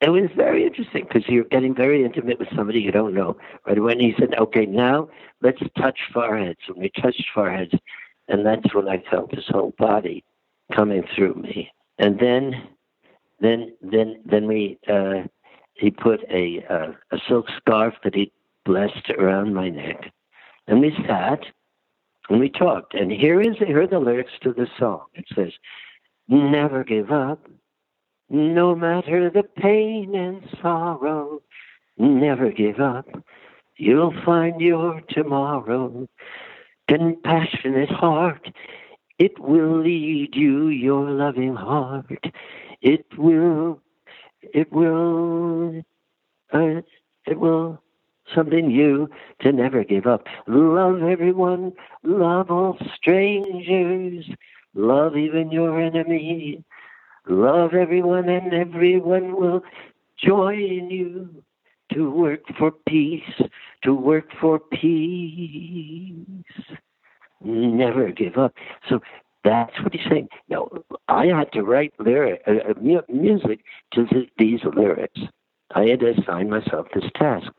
[0.00, 3.36] it was very interesting because you're getting very intimate with somebody you don't know.
[3.66, 5.08] Right when he said, "Okay, now
[5.42, 7.74] let's touch foreheads," and we touched foreheads,
[8.28, 10.24] and that's when I felt his whole body
[10.74, 11.70] coming through me.
[11.98, 12.68] And then,
[13.40, 15.22] then, then, then we uh,
[15.74, 18.32] he put a uh, a silk scarf that he
[18.64, 20.12] blessed around my neck,
[20.68, 21.40] and we sat
[22.28, 22.94] and we talked.
[22.94, 25.06] And here is here are the lyrics to the song.
[25.14, 25.52] It says,
[26.28, 27.46] "Never give up,
[28.30, 31.42] no matter the pain and sorrow.
[31.98, 33.08] Never give up,
[33.76, 36.08] you'll find your tomorrow."
[36.88, 38.50] Compassionate heart,
[39.26, 42.06] it will lead you, your loving heart.
[42.82, 43.80] It will,
[44.42, 45.82] it will,
[46.52, 46.82] uh,
[47.26, 47.82] it will
[48.34, 49.08] something you
[49.42, 50.26] to never give up.
[50.48, 51.72] Love everyone,
[52.04, 54.26] love all strangers,
[54.74, 56.64] love even your enemy.
[57.28, 59.62] Love everyone, and everyone will
[60.24, 61.44] join you
[61.94, 63.22] to work for peace,
[63.84, 66.26] to work for peace
[67.44, 68.54] never give up.
[68.88, 69.00] So
[69.44, 70.28] that's what he's saying.
[70.48, 70.68] Now,
[71.08, 73.60] I had to write lyric, uh, uh music
[73.92, 75.20] to th- these lyrics.
[75.74, 77.50] I had assigned myself this task.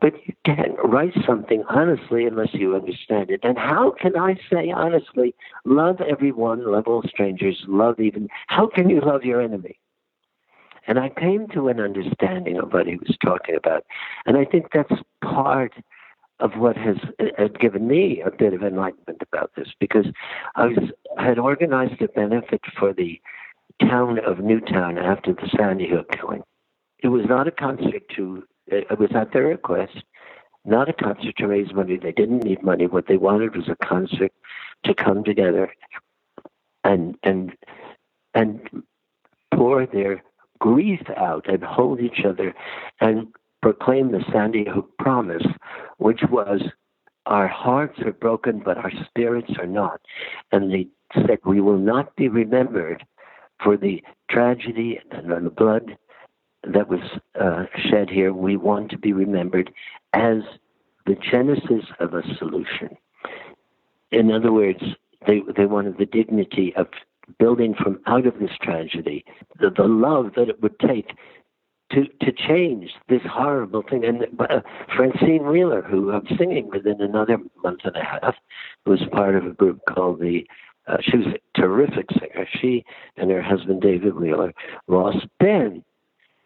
[0.00, 3.40] But you can't write something honestly unless you understand it.
[3.42, 8.88] And how can I say honestly, love everyone, love all strangers, love even, how can
[8.88, 9.78] you love your enemy?
[10.86, 13.84] And I came to an understanding of what he was talking about.
[14.24, 15.74] And I think that's part
[16.40, 16.96] of what has,
[17.36, 20.06] has given me a bit of enlightenment about this because
[20.56, 23.20] I was had organized a benefit for the
[23.80, 26.42] town of Newtown after the Sandy Hook killing.
[27.02, 30.02] It was not a concert to it was at their request,
[30.64, 31.96] not a concert to raise money.
[31.96, 32.86] They didn't need money.
[32.86, 34.32] What they wanted was a concert
[34.84, 35.72] to come together
[36.84, 37.52] and and
[38.34, 38.60] and
[39.52, 40.22] pour their
[40.58, 42.54] grief out and hold each other
[43.00, 43.28] and
[43.62, 45.44] proclaim the Sandy Hook promise,
[45.98, 46.62] which was
[47.26, 50.00] our hearts are broken, but our spirits are not.
[50.52, 53.04] And they said, We will not be remembered
[53.62, 55.96] for the tragedy and the blood
[56.64, 57.00] that was
[57.40, 58.32] uh, shed here.
[58.32, 59.70] We want to be remembered
[60.12, 60.38] as
[61.06, 62.96] the genesis of a solution.
[64.10, 64.82] In other words,
[65.26, 66.88] they, they wanted the dignity of
[67.38, 69.24] building from out of this tragedy,
[69.60, 71.10] the, the love that it would take
[71.90, 74.04] to to change this horrible thing.
[74.04, 74.60] And uh,
[74.94, 78.34] Francine Wheeler, who I'm singing with in another month and a half,
[78.86, 80.46] was part of a group called the.
[80.86, 82.48] Uh, she was a terrific singer.
[82.60, 82.84] She
[83.16, 84.52] and her husband David Wheeler
[84.88, 85.84] lost Ben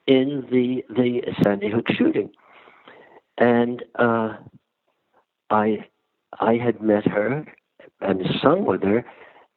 [0.07, 2.31] in the the Sandy Hook shooting,
[3.39, 4.37] and uh,
[5.51, 5.87] I
[6.41, 7.47] I had met her
[8.01, 9.05] and sung with her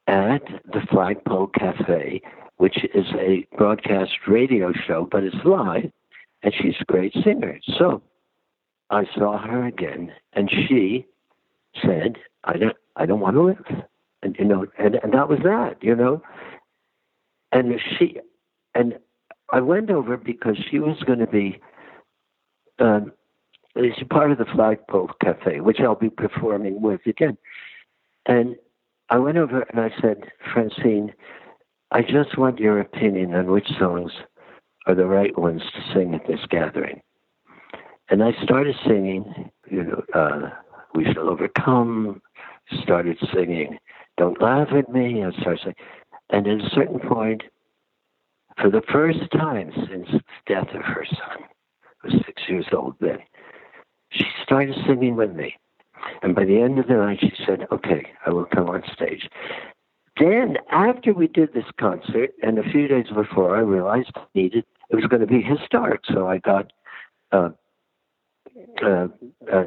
[0.08, 2.21] at the Flagpole Cafe
[2.58, 5.91] which is a broadcast radio show, but it's live,
[6.43, 7.60] and she's a great singer.
[7.78, 8.02] So
[8.89, 11.06] I saw her again, and she
[11.82, 13.84] said, "I don't, I don't want to live,"
[14.24, 16.22] and you know, and, and that was that, you know.
[17.52, 18.20] And she,
[18.76, 18.98] and
[19.52, 21.60] I went over because she was going to be.
[22.80, 23.12] Um,
[23.76, 27.38] she's part of the Flagpole Cafe, which I'll be performing with again.
[28.26, 28.56] And
[29.10, 31.13] I went over and I said, Francine,
[31.91, 34.12] I just want your opinion on which songs
[34.88, 37.02] are the right ones to sing at this gathering.
[38.10, 40.50] And I started singing, you know, uh,
[40.93, 42.21] We Shall Overcome,
[42.82, 43.78] started singing,
[44.17, 45.76] Don't Laugh at Me, I started singing.
[46.30, 47.43] And at a certain point,
[48.62, 51.45] for the first time since the death of her son,
[52.02, 53.19] who was six years old then,
[54.10, 55.56] she started singing with me.
[56.21, 59.30] And by the end of the night, she said, Okay, I will come on stage.
[60.19, 64.65] Then, after we did this concert, and a few days before, I realized I needed
[64.89, 66.01] it was going to be historic.
[66.06, 66.71] So I got
[67.32, 67.49] uh,
[68.84, 69.08] uh,
[69.51, 69.65] uh,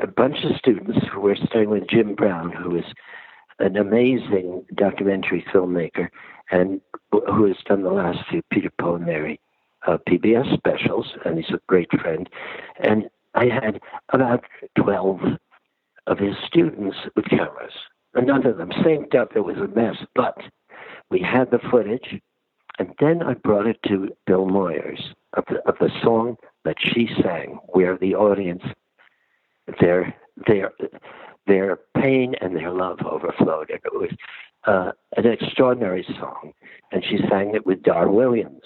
[0.00, 2.84] a bunch of students who were staying with Jim Brown, who is
[3.58, 6.08] an amazing documentary filmmaker
[6.50, 6.80] and
[7.10, 9.40] who has done the last few Peter Paul and Mary
[9.86, 12.28] uh, PBS specials, and he's a great friend.
[12.80, 13.80] And I had
[14.10, 14.44] about
[14.76, 15.20] 12
[16.06, 17.72] of his students with cameras
[18.20, 19.36] none of them synced up.
[19.36, 20.36] It was a mess, but
[21.10, 22.20] we had the footage,
[22.78, 25.00] and then I brought it to Bill Moyers
[25.34, 28.62] of the, of the song that she sang, where the audience,
[29.80, 30.14] their
[30.46, 30.72] their
[31.46, 33.70] their pain and their love overflowed.
[33.70, 34.10] It was
[34.66, 36.52] uh, an extraordinary song,
[36.92, 38.62] and she sang it with Dar Williams.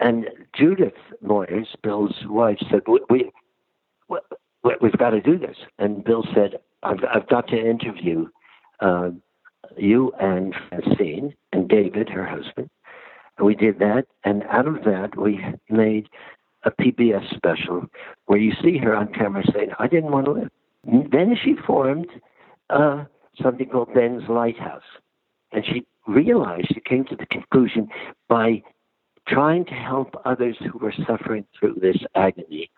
[0.00, 3.30] And Judith Moyers, Bill's wife, said, "We, we,
[4.08, 8.28] we we've got to do this." And Bill said, "I've I've got to interview
[8.82, 9.10] uh,
[9.76, 12.68] you and Francine and David, her husband."
[13.38, 16.08] And we did that, and out of that, we made
[16.64, 17.86] a PBS special
[18.26, 20.50] where you see her on camera saying, "I didn't want to live."
[20.84, 22.08] Then she formed
[22.70, 23.04] uh,
[23.40, 24.82] something called Ben's Lighthouse,
[25.52, 27.88] and she realized she came to the conclusion
[28.28, 28.62] by
[29.28, 32.70] trying to help others who were suffering through this agony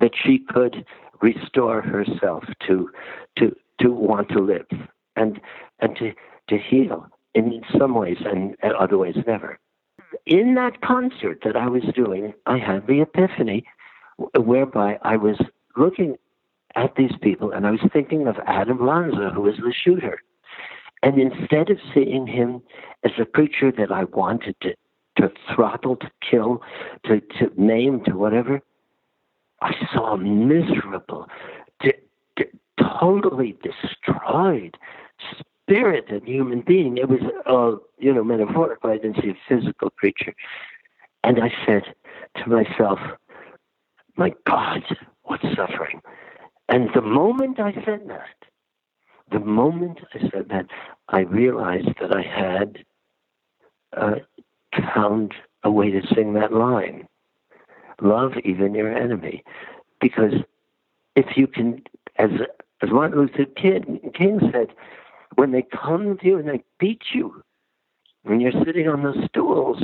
[0.00, 0.84] that she could
[1.22, 2.90] restore herself to
[3.38, 4.66] to to want to live
[5.16, 5.40] and
[5.80, 6.12] and to
[6.48, 9.58] to heal in some ways and other ways never.
[10.24, 13.64] In that concert that I was doing, I had the epiphany
[14.34, 15.36] whereby I was
[15.76, 16.16] looking
[16.74, 20.22] at these people and I was thinking of Adam Lanza, who was the shooter.
[21.02, 22.62] And instead of seeing him
[23.04, 24.74] as a preacher that I wanted to,
[25.18, 26.62] to throttle, to kill,
[27.04, 28.62] to, to maim, to whatever,
[29.60, 31.28] I saw a miserable,
[32.78, 34.76] totally destroyed
[35.62, 36.98] spirit and human being.
[36.98, 38.90] It was, uh, you know, metaphorical.
[38.90, 40.34] I didn't see a physical creature.
[41.24, 41.82] And I said
[42.36, 42.98] to myself,
[44.16, 44.82] my God,
[45.24, 46.00] what suffering.
[46.68, 48.36] And the moment I said that,
[49.30, 50.66] the moment I said that,
[51.08, 52.84] I realized that I had
[53.96, 54.16] uh,
[54.94, 57.08] found a way to sing that line
[58.00, 59.42] love even your enemy.
[60.00, 60.34] Because
[61.14, 61.82] if you can,
[62.16, 62.30] as,
[62.82, 64.68] as Martin Luther King said,
[65.34, 67.42] when they come to you and they beat you,
[68.22, 69.82] when you're sitting on those stools,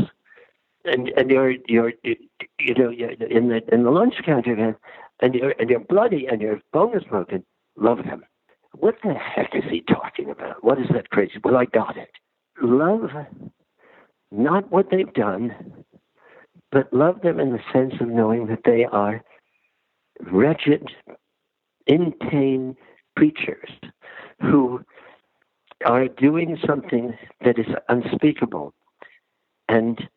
[0.84, 4.76] and and you're you're you know you're in the in the lunch counter
[5.20, 7.44] and you're and you're bloody and your bone is broken,
[7.76, 8.24] love them.
[8.74, 10.64] What the heck is he talking about?
[10.64, 11.34] What is that crazy?
[11.44, 12.10] Well, I got it.
[12.60, 13.10] Love
[14.30, 15.84] not what they've done,
[16.70, 19.22] but love them in the sense of knowing that they are
[20.30, 20.88] wretched,
[21.86, 22.76] in pain
[23.16, 23.70] creatures
[24.40, 24.84] who
[25.82, 28.74] are doing something that is unspeakable
[29.68, 30.08] and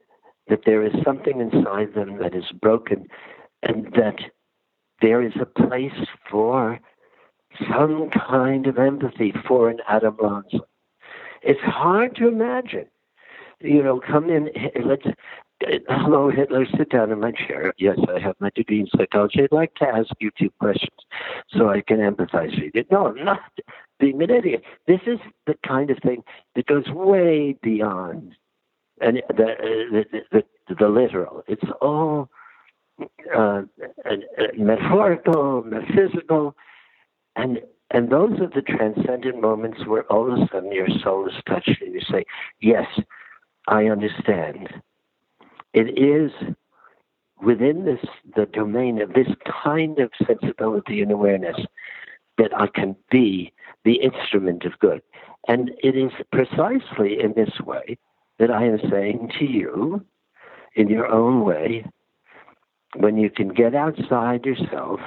[0.48, 3.08] that there is something inside them that is broken
[3.64, 4.18] and that
[5.02, 6.80] there is a place for
[7.70, 10.60] some kind of empathy for an Adam Lanza.
[11.42, 12.86] It's hard to imagine.
[13.62, 14.50] You know, come in,
[14.84, 17.74] let's, uh, hello, Hitler, sit down in my chair.
[17.78, 19.42] Yes, I have my degree in psychology.
[19.44, 20.98] I'd like to ask you two questions
[21.50, 22.84] so I can empathize with you.
[22.92, 23.40] No, I'm not
[24.00, 24.64] being an idiot.
[24.88, 26.24] This is the kind of thing
[26.56, 28.36] that goes way beyond
[29.02, 31.44] and the, the, the, the literal.
[31.48, 32.30] It's all
[33.36, 33.64] uh,
[34.58, 36.56] metaphorical, metaphysical,
[37.36, 37.60] and
[37.92, 41.82] and those are the transcendent moments where all of a sudden your soul is touched
[41.82, 42.24] and you say,
[42.62, 42.88] "Yes,
[43.68, 44.70] I understand."
[45.74, 46.32] It is
[47.44, 48.00] within this
[48.36, 49.28] the domain of this
[49.62, 51.58] kind of sensibility and awareness
[52.38, 53.52] that I can be
[53.86, 55.02] the instrument of good.
[55.48, 57.98] And it is precisely in this way
[58.40, 60.04] that I am saying to you,
[60.76, 61.86] in your own way,
[62.98, 65.00] when you can get outside yourself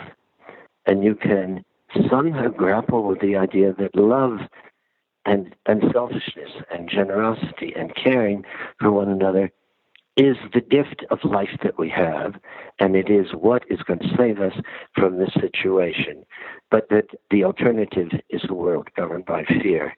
[0.86, 1.64] and you can
[2.08, 4.38] somehow grapple with the idea that love
[5.26, 8.44] and unselfishness and generosity and caring
[8.80, 9.50] for one another
[10.18, 12.34] is the gift of life that we have,
[12.80, 14.52] and it is what is going to save us
[14.94, 16.24] from this situation.
[16.72, 19.96] But that the alternative is a world governed by fear.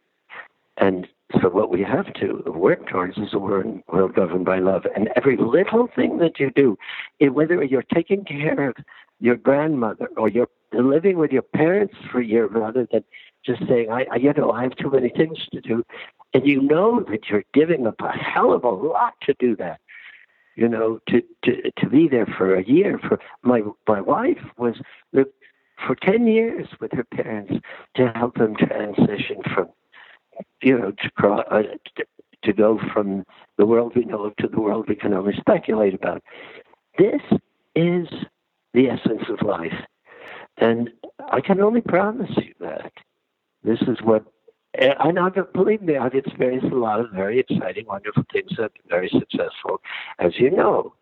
[0.76, 1.08] And
[1.40, 4.86] so what we have to work towards is a world, world governed by love.
[4.94, 6.76] And every little thing that you do,
[7.20, 8.76] eh, whether you're taking care of
[9.20, 13.04] your grandmother or you're living with your parents for a year rather than
[13.44, 15.84] just saying, I, I you know, I have too many things to do.
[16.34, 19.80] And you know that you're giving up a hell of a lot to do that
[20.60, 23.00] you know, to, to, to be there for a year.
[23.08, 24.74] For my, my wife was
[25.14, 27.54] for 10 years with her parents
[27.96, 29.70] to help them transition from,
[30.60, 31.62] you know, to, uh,
[31.96, 32.04] to,
[32.44, 33.24] to go from
[33.56, 36.22] the world we know to the world we can only speculate about.
[36.98, 37.22] This
[37.74, 38.06] is
[38.74, 39.72] the essence of life.
[40.58, 40.90] And
[41.32, 42.92] I can only promise you that.
[43.64, 44.26] This is what
[44.78, 48.64] Uh, and I believe me, I've experienced a lot of very exciting, wonderful things that
[48.64, 49.80] are very successful,
[50.18, 50.94] as you know.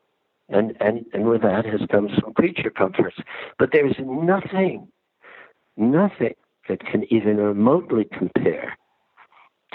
[0.48, 3.16] And, and, and with that has come some creature comforts.
[3.58, 4.88] But there's nothing,
[5.76, 6.34] nothing
[6.68, 8.76] that can even remotely compare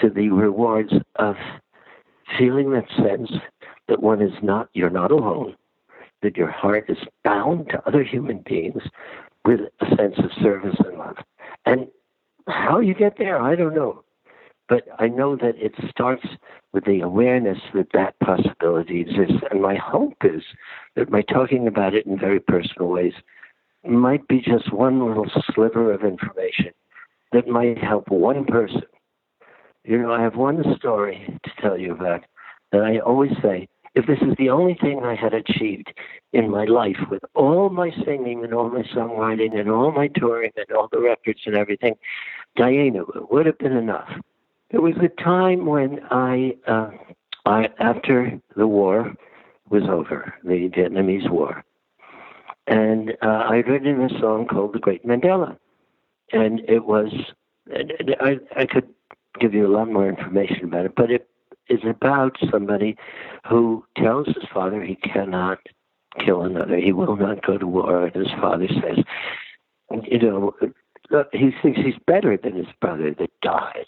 [0.00, 1.36] to the rewards of
[2.36, 3.30] feeling that sense
[3.86, 5.54] that one is not, you're not alone,
[6.22, 8.82] that your heart is bound to other human beings
[9.44, 11.16] with a sense of service and love.
[11.66, 11.86] And
[12.48, 14.04] how you get there, I don't know.
[14.68, 16.26] But I know that it starts
[16.72, 19.42] with the awareness that that possibility exists.
[19.50, 20.42] And my hope is
[20.96, 23.12] that by talking about it in very personal ways
[23.84, 26.72] might be just one little sliver of information
[27.32, 28.82] that might help one person.
[29.84, 32.22] You know, I have one story to tell you about
[32.72, 35.92] that I always say if this is the only thing I had achieved
[36.32, 40.50] in my life with all my singing and all my songwriting and all my touring
[40.56, 41.94] and all the records and everything,
[42.58, 44.08] Dayenu would have been enough.
[44.70, 46.90] It was a time when I, uh,
[47.46, 49.14] I after the war
[49.70, 51.64] was over, the Vietnamese War,
[52.66, 55.56] and uh, I'd written a song called "The Great Mandala,"
[56.32, 57.12] and it was.
[58.20, 58.88] I, I could
[59.40, 61.28] give you a lot more information about it, but it
[61.68, 62.96] is about somebody
[63.48, 65.58] who tells his father he cannot
[66.24, 66.76] kill another.
[66.76, 68.06] He will not go to war.
[68.06, 69.04] And his father says,
[70.08, 70.54] you know,
[71.32, 73.86] he thinks he's better than his brother that died.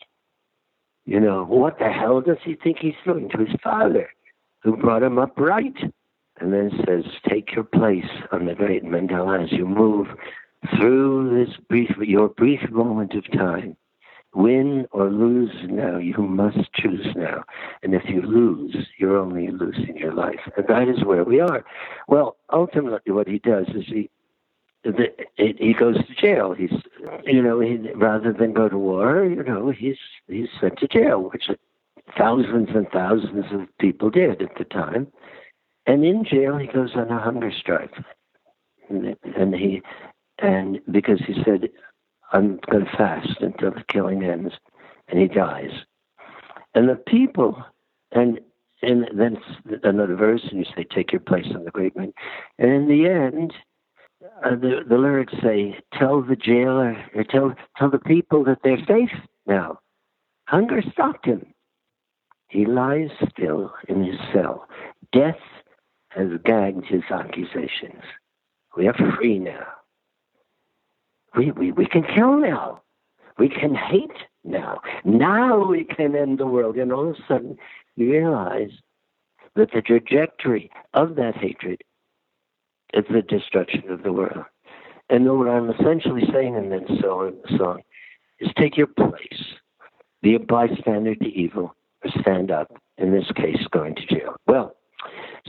[1.04, 4.10] You know, what the hell does he think he's doing to his father,
[4.62, 5.76] who brought him up right?
[6.40, 10.08] And then says, take your place on the great Mandala as you move
[10.76, 13.76] through this brief, your brief moment of time
[14.34, 15.98] win or lose now.
[15.98, 17.44] You must choose now.
[17.82, 20.40] And if you lose, you're only losing your life.
[20.56, 21.64] And that is where we are.
[22.08, 24.10] Well, ultimately, what he does is he
[25.36, 26.52] he goes to jail.
[26.52, 26.70] He's,
[27.24, 29.96] you know, he, rather than go to war, you know, he's
[30.28, 31.48] he's sent to jail, which
[32.16, 35.08] thousands and thousands of people did at the time.
[35.86, 37.92] And in jail, he goes on a hunger strike,
[38.88, 39.82] and, and he,
[40.38, 41.68] and because he said,
[42.32, 44.54] I'm going to fast until the killing ends,
[45.08, 45.70] and he dies.
[46.74, 47.64] And the people,
[48.12, 48.40] and
[48.82, 49.38] and then
[49.84, 52.12] another verse, and you say, "Take your place on the great man."
[52.58, 53.54] And in the end,
[54.44, 58.84] uh, the the lyrics say, "Tell the jailer, or tell tell the people that they're
[58.86, 59.12] safe
[59.46, 59.80] now."
[60.48, 61.54] Hunger stopped him.
[62.48, 64.68] He lies still in his cell.
[65.12, 65.40] Death
[66.10, 68.02] has gagged his accusations.
[68.76, 69.66] We are free now.
[71.36, 72.82] We, we, we can kill now.
[73.38, 74.10] We can hate
[74.44, 74.80] now.
[75.04, 76.76] Now we can end the world.
[76.76, 77.58] And all of a sudden,
[77.96, 78.70] you realize
[79.54, 81.82] that the trajectory of that hatred
[82.94, 84.44] is the destruction of the world.
[85.10, 86.88] And what I'm essentially saying in that
[87.58, 87.82] song
[88.40, 89.44] is take your place,
[90.22, 91.74] be a bystander to evil,
[92.04, 94.36] or stand up, in this case, going to jail.
[94.46, 94.74] Well,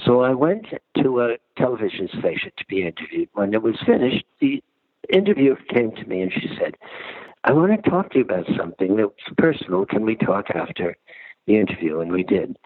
[0.05, 0.67] so I went
[1.01, 3.29] to a television station to be interviewed.
[3.33, 4.61] When it was finished, the
[5.13, 6.75] interviewer came to me and she said,
[7.43, 9.85] I want to talk to you about something that's personal.
[9.85, 10.97] Can we talk after
[11.45, 11.99] the interview?
[11.99, 12.57] And we did.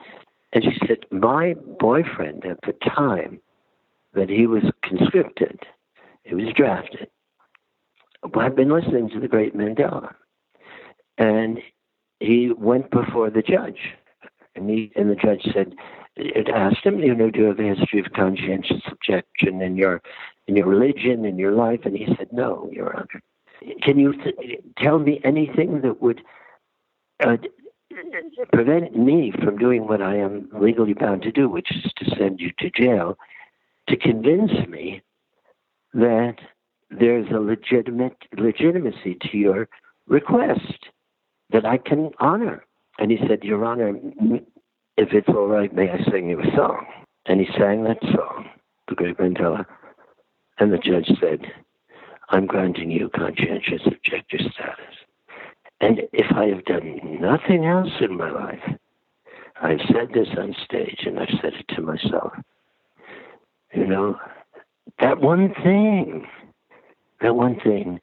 [0.54, 3.40] And she said, My boyfriend at the time
[4.14, 5.60] that he was conscripted,
[6.24, 7.08] he was drafted,
[8.34, 10.14] had been listening to the great Mandala.
[11.18, 11.60] And
[12.20, 13.80] he went before the judge.
[14.56, 15.74] And, he, and the judge said,
[16.16, 20.02] it asked him, you know, do you have a history of conscientious objection in your
[20.56, 21.82] your religion, in your life?
[21.86, 23.22] And he said, no, Your Honor.
[23.84, 26.22] Can you th- tell me anything that would
[27.24, 27.38] uh,
[28.52, 32.40] prevent me from doing what I am legally bound to do, which is to send
[32.40, 33.18] you to jail,
[33.88, 35.02] to convince me
[35.94, 36.36] that
[36.90, 39.70] there's a legitimate legitimacy to your
[40.08, 40.88] request
[41.52, 42.66] that I can honor?
[42.98, 43.94] And he said, Your Honor,
[44.98, 46.86] if it's all right, may I sing you a song?
[47.26, 48.48] And he sang that song,
[48.88, 49.66] The Great Mandala.
[50.62, 51.52] And the judge said,
[52.30, 54.96] I'm granting you conscientious objector status.
[55.82, 58.62] And if I have done nothing else in my life,
[59.60, 62.34] I've said this on stage and I've said it to myself.
[63.74, 64.20] You know,
[65.00, 66.28] that one thing,
[67.22, 68.00] that one thing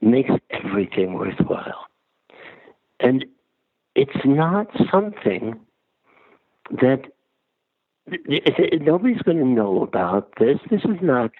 [0.00, 1.84] makes everything worthwhile.
[2.98, 3.26] And
[3.94, 5.60] it's not something
[6.70, 7.02] that
[8.80, 10.58] nobody's going to know about this.
[10.70, 11.30] This is not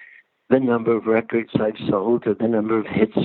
[0.49, 3.17] the number of records I've sold or the number of hits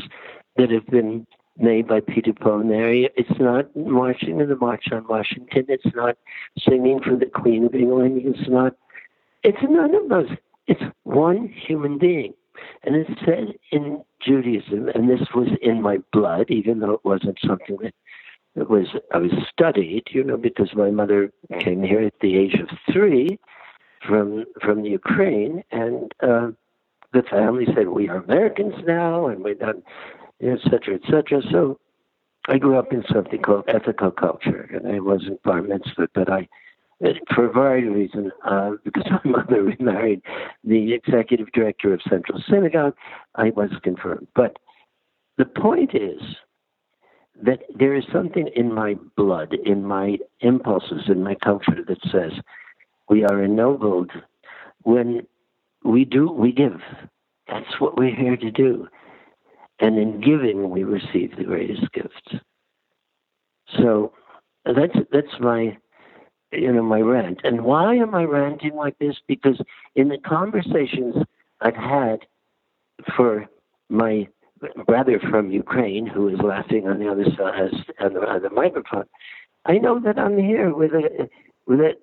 [0.57, 1.27] that have been
[1.59, 3.11] made by Peter, Paul, and Mary.
[3.17, 5.67] It's not marching in the March on Washington.
[5.69, 6.17] It's not
[6.59, 8.23] singing for the Queen of England.
[8.25, 8.75] It's not.
[9.43, 10.37] It's none of those.
[10.67, 12.35] It's one human being.
[12.83, 17.39] And it's said in Judaism, and this was in my blood, even though it wasn't
[17.45, 17.95] something that
[18.55, 22.55] it was I was studied, you know, because my mother came here at the age
[22.55, 23.39] of three
[24.07, 26.49] from from the Ukraine, and uh,
[27.13, 29.77] the family said we are Americans now, and we're not,
[30.41, 30.61] etc.
[30.71, 31.43] cetera, et cetera.
[31.51, 31.79] So
[32.49, 36.49] I grew up in something called ethical culture, and I wasn't bar mitzvah, but I
[37.35, 40.23] for a variety of reasons, uh, because my mother remarried
[40.65, 42.95] the executive director of Central Synagogue,
[43.35, 44.29] I was confirmed.
[44.35, 44.59] But
[45.39, 46.21] the point is
[47.43, 52.33] that there is something in my blood, in my impulses, in my culture that says
[53.09, 54.11] we are ennobled
[54.83, 55.27] when
[55.85, 56.81] we do, we give.
[57.49, 58.89] That's what we're here to do.
[59.81, 62.43] And in giving, we receive the greatest gifts.
[63.79, 64.13] So
[64.65, 65.77] that's that's my
[66.53, 67.41] you know my rant.
[67.45, 69.17] And why am I ranting like this?
[69.27, 69.61] Because
[69.95, 71.17] in the conversations
[71.61, 72.21] I've had
[73.17, 73.47] for
[73.89, 74.29] my
[74.87, 79.07] brother from Ukraine, who is laughing on the other side on the, on the microphone,
[79.65, 81.29] I know that I'm here with a
[81.67, 81.95] with a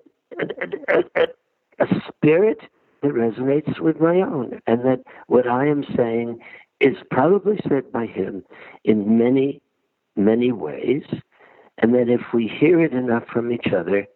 [0.88, 1.26] a, a,
[1.78, 2.58] a spirit
[3.02, 6.40] that resonates with my own, and that what I am saying
[6.80, 8.44] is probably said by him
[8.84, 9.60] in many,
[10.16, 11.02] many ways,
[11.78, 14.06] and that if we hear it enough from each other,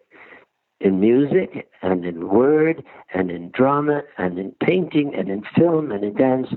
[0.83, 6.03] in music and in word and in drama and in painting and in film and
[6.03, 6.49] in dance,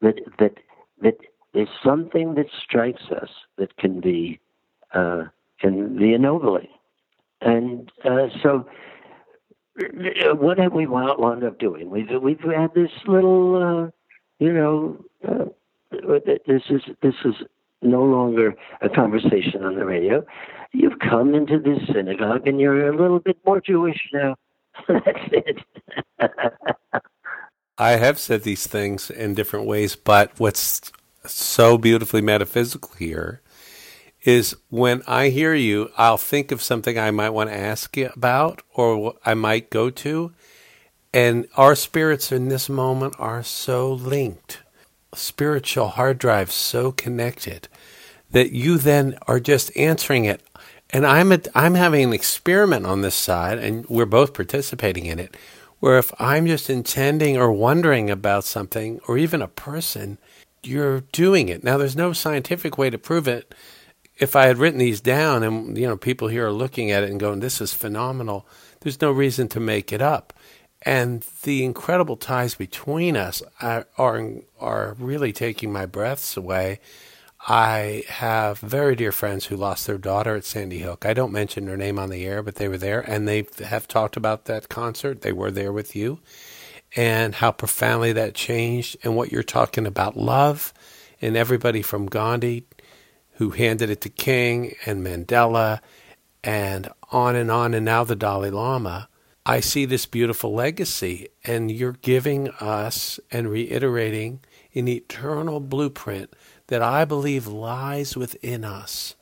[0.00, 0.54] that that
[1.02, 1.18] that
[1.52, 3.28] there's something that strikes us
[3.58, 4.40] that can be
[4.94, 5.24] uh,
[5.60, 6.68] can be ennobling,
[7.42, 8.66] and uh, so
[9.76, 11.90] what have we wound up doing?
[11.90, 13.90] We've we've had this little, uh,
[14.38, 15.44] you know, uh,
[16.46, 17.34] this is this is
[17.80, 20.24] no longer a conversation on the radio.
[20.72, 24.36] You've come into this synagogue and you're a little bit more Jewish now.
[24.88, 25.58] That's it.
[27.78, 30.92] I have said these things in different ways, but what's
[31.24, 33.42] so beautifully metaphysical here
[34.24, 38.10] is when I hear you, I'll think of something I might want to ask you
[38.14, 40.32] about or I might go to.
[41.12, 44.62] And our spirits in this moment are so linked,
[45.14, 47.68] spiritual hard drives so connected
[48.30, 50.40] that you then are just answering it.
[50.90, 55.18] And I'm a, I'm having an experiment on this side, and we're both participating in
[55.18, 55.36] it.
[55.80, 60.18] Where if I'm just intending or wondering about something, or even a person,
[60.62, 61.64] you're doing it.
[61.64, 63.54] Now, there's no scientific way to prove it
[64.18, 67.10] if I had written these down and you know people here are looking at it
[67.10, 68.46] and going, "This is phenomenal,"
[68.80, 70.32] there's no reason to make it up.
[70.84, 76.80] And the incredible ties between us are are, are really taking my breaths away.
[77.48, 81.04] I have very dear friends who lost their daughter at Sandy Hook.
[81.04, 83.88] I don't mention their name on the air, but they were there and they have
[83.88, 85.22] talked about that concert.
[85.22, 86.20] They were there with you
[86.94, 90.72] and how profoundly that changed and what you're talking about love
[91.20, 92.64] and everybody from Gandhi
[93.42, 95.80] who handed it to King and Mandela
[96.44, 99.08] and on and on, and now the Dalai Lama.
[99.44, 106.32] I see this beautiful legacy, and you're giving us and reiterating an eternal blueprint
[106.68, 109.16] that I believe lies within us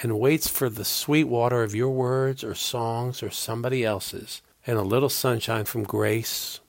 [0.00, 4.78] and waits for the sweet water of your words or songs or somebody else's and
[4.78, 6.60] a little sunshine from grace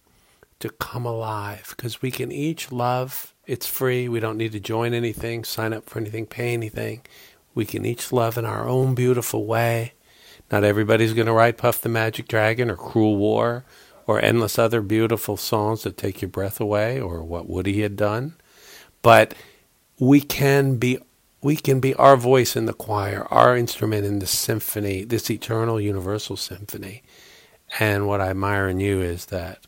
[0.60, 4.08] to come alive because we can each love it's free.
[4.10, 7.02] We don't need to join anything, sign up for anything, pay anything.
[7.56, 9.93] We can each love in our own beautiful way.
[10.52, 13.66] Not everybody's going to write Puff the Magic Dragon or Cruel War
[14.06, 18.36] or endless other beautiful songs that take your breath away or what Woody had done.
[19.02, 19.34] But
[20.00, 21.00] we can be
[21.41, 25.80] we can be our voice in the choir, our instrument in the symphony, this eternal
[25.80, 27.04] universal symphony.
[27.80, 29.60] And what I admire in you is that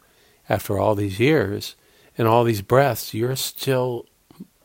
[0.50, 1.76] after all these years,
[2.20, 4.06] in all these breaths, you're still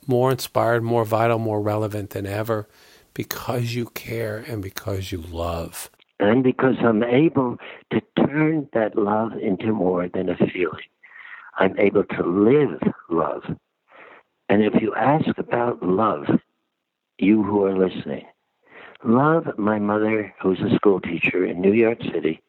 [0.09, 2.69] more inspired, more vital, more relevant than ever
[3.15, 5.89] because you care and because you love.
[6.19, 7.59] And because I'm able
[7.93, 10.83] to turn that love into more than a feeling.
[11.57, 13.45] I'm able to live love.
[14.49, 16.27] And if you ask about love,
[17.19, 18.27] you who are listening,
[19.05, 22.43] love my mother, who's a school teacher in New York City,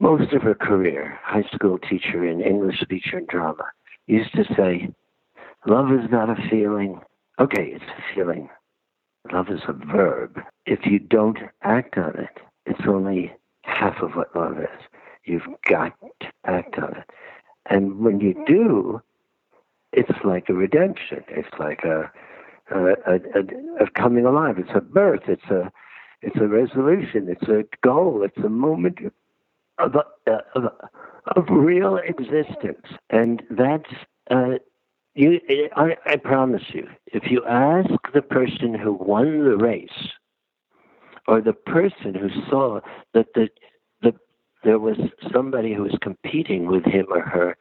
[0.00, 3.64] most of her career, high school teacher in English teacher and drama,
[4.06, 4.88] used to say,
[5.66, 7.00] Love is not a feeling.
[7.40, 8.50] Okay, it's a feeling.
[9.32, 10.40] Love is a verb.
[10.66, 13.32] If you don't act on it, it's only
[13.62, 14.80] half of what love is.
[15.24, 17.10] You've got to act on it.
[17.70, 19.00] And when you do,
[19.92, 21.24] it's like a redemption.
[21.28, 22.10] It's like a,
[22.70, 24.58] a, a, a, a coming alive.
[24.58, 25.22] It's a birth.
[25.28, 25.72] It's a
[26.20, 27.28] it's a resolution.
[27.28, 28.22] It's a goal.
[28.22, 28.98] It's a moment
[29.78, 30.64] of, uh, of,
[31.36, 32.86] of real existence.
[33.10, 33.90] And that's,
[34.30, 34.58] uh,
[35.14, 35.40] you,
[35.76, 40.10] I, I promise you, if you ask the person who won the race,
[41.26, 42.80] or the person who saw
[43.14, 43.48] that the,
[44.02, 44.14] the,
[44.62, 44.98] there was
[45.32, 47.56] somebody who was competing with him or her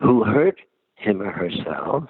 [0.00, 0.60] who hurt
[0.96, 2.04] him or herself,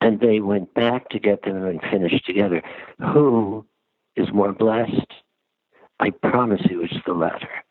[0.00, 2.62] and they went back to get them and finished together,
[3.00, 3.66] who
[4.16, 5.12] is more blessed
[6.00, 7.63] I promise you it's the latter.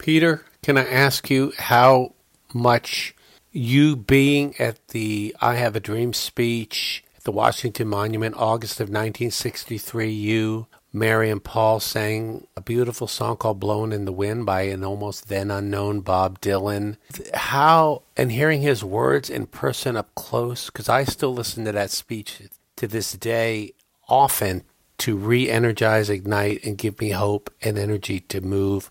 [0.00, 2.14] Peter, can I ask you how
[2.54, 3.14] much
[3.52, 8.88] you being at the I Have a Dream speech at the Washington Monument, August of
[8.88, 14.62] 1963, you, Mary, and Paul sang a beautiful song called Blown in the Wind by
[14.62, 16.96] an almost then unknown Bob Dylan.
[17.34, 21.90] How, and hearing his words in person up close, because I still listen to that
[21.90, 22.40] speech
[22.76, 23.74] to this day
[24.08, 24.64] often
[24.98, 28.90] to re energize, ignite, and give me hope and energy to move.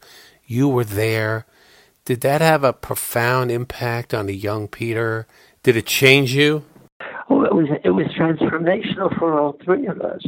[0.52, 1.46] You were there.
[2.06, 5.28] Did that have a profound impact on the young Peter?
[5.62, 6.66] Did it change you?
[7.30, 10.24] Oh, it was it was transformational for all three of us.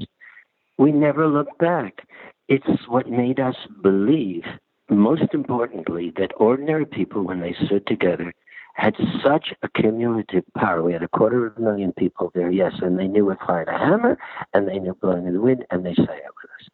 [0.77, 2.07] We never looked back.
[2.47, 4.43] It's what made us believe,
[4.91, 8.31] most importantly, that ordinary people, when they stood together,
[8.75, 8.93] had
[9.25, 10.83] such a cumulative power.
[10.83, 13.59] We had a quarter of a million people there, yes, and they knew If I
[13.59, 14.19] Had a Hammer,
[14.53, 16.69] and they knew blowing in the wind, and they sang it with us.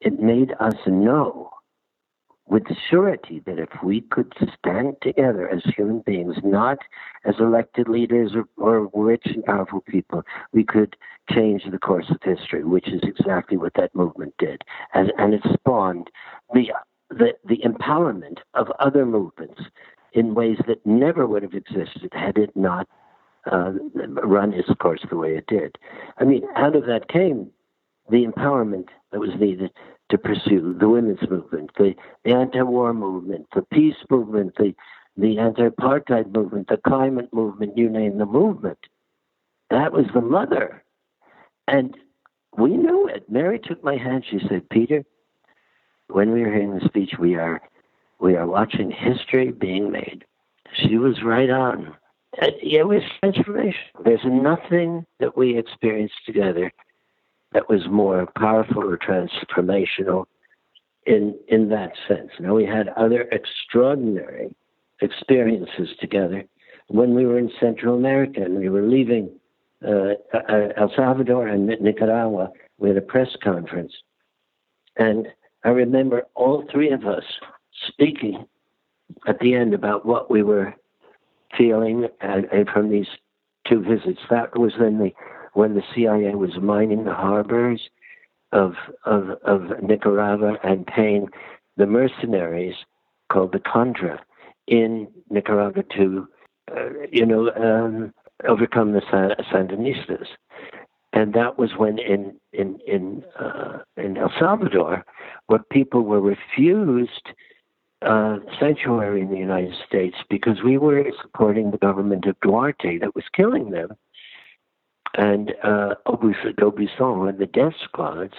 [0.00, 1.52] It made us know
[2.52, 6.76] with the surety that if we could stand together as human beings, not
[7.24, 10.22] as elected leaders or, or rich and powerful people,
[10.52, 10.94] we could
[11.30, 14.60] change the course of history, which is exactly what that movement did.
[14.92, 16.10] And, and it spawned
[16.52, 16.64] the,
[17.08, 19.62] the, the empowerment of other movements
[20.12, 22.86] in ways that never would have existed had it not
[23.50, 23.72] uh,
[24.22, 25.78] run its course the way it did.
[26.18, 27.50] I mean, out of that came
[28.10, 29.70] the empowerment that was needed
[30.12, 31.94] to pursue the women's movement, the,
[32.24, 34.74] the anti-war movement, the peace movement, the
[35.16, 38.78] the anti-apartheid movement, the climate movement, you name the movement.
[39.68, 40.82] That was the mother.
[41.68, 41.94] And
[42.56, 43.30] we knew it.
[43.30, 44.24] Mary took my hand.
[44.30, 45.04] She said, Peter,
[46.08, 47.60] when we are hearing the speech, we are
[48.20, 50.24] we are watching history being made.
[50.74, 51.94] She was right on.
[52.38, 53.80] It was transformation.
[54.04, 56.72] There's nothing that we experienced together
[57.54, 60.26] that was more powerful or transformational
[61.06, 62.30] in in that sense.
[62.40, 64.54] Now we had other extraordinary
[65.00, 66.44] experiences together
[66.88, 69.30] when we were in Central America and we were leaving
[69.84, 72.50] uh, uh El Salvador and Nicaragua.
[72.78, 73.92] We had a press conference,
[74.96, 75.28] and
[75.64, 77.24] I remember all three of us
[77.88, 78.46] speaking
[79.26, 80.74] at the end about what we were
[81.56, 83.06] feeling and, and from these
[83.68, 84.20] two visits.
[84.30, 85.12] That was when the
[85.52, 87.80] when the CIA was mining the harbors
[88.52, 88.74] of
[89.04, 91.28] of, of Nicaragua and paying
[91.76, 92.74] the mercenaries
[93.32, 94.22] called the Contra
[94.66, 96.28] in Nicaragua to
[96.70, 98.12] uh, you know um,
[98.46, 99.00] overcome the
[99.52, 100.26] Sandinistas.
[101.14, 105.04] And that was when in in in uh, in El Salvador,
[105.46, 107.28] where people were refused
[108.02, 113.14] uh, sanctuary in the United States because we were supporting the government of Duarte that
[113.14, 113.90] was killing them.
[115.14, 118.34] And uh, D'Aubuisson and the death squads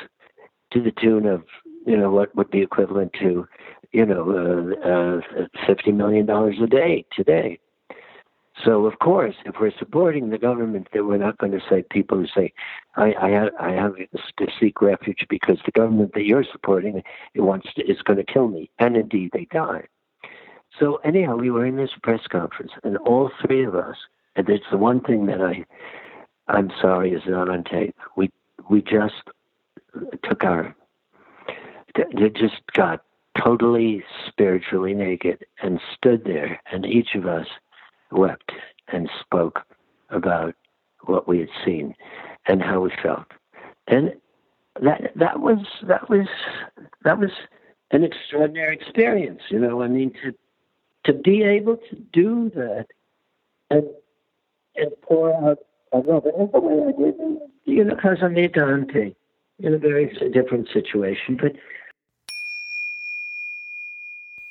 [0.72, 1.44] to the tune of,
[1.86, 3.48] you know, what would be equivalent to,
[3.92, 7.60] you know, uh, uh, $50 million a day today.
[8.64, 12.18] So of course, if we're supporting the government, then we're not going to say people
[12.20, 12.54] who say,
[12.96, 17.02] "I, I have, I have to seek refuge because the government that you're supporting
[17.34, 19.86] it wants to, is going to kill me," and indeed they die.
[20.80, 23.98] So anyhow, we were in this press conference, and all three of us,
[24.36, 25.66] and it's the one thing that I,
[26.48, 27.96] I'm sorry, is not on tape.
[28.16, 28.32] We
[28.70, 29.24] we just
[30.24, 30.76] took our,
[31.96, 33.04] it just got
[33.42, 37.48] totally spiritually naked and stood there, and each of us
[38.12, 38.52] wept
[38.92, 39.62] and spoke
[40.10, 40.56] about
[41.06, 41.96] what we had seen
[42.48, 43.26] and how we felt.
[43.88, 44.14] And
[44.82, 46.28] that that was that was
[47.04, 47.32] that was
[47.92, 49.82] an extraordinary experience, you know.
[49.82, 50.34] I mean to
[51.06, 52.88] to be able to do that
[53.70, 53.84] and
[54.76, 55.60] and pour out
[55.94, 57.16] and the way I did,
[57.66, 59.14] you know, because I made Dante
[59.60, 61.54] in a very different situation, but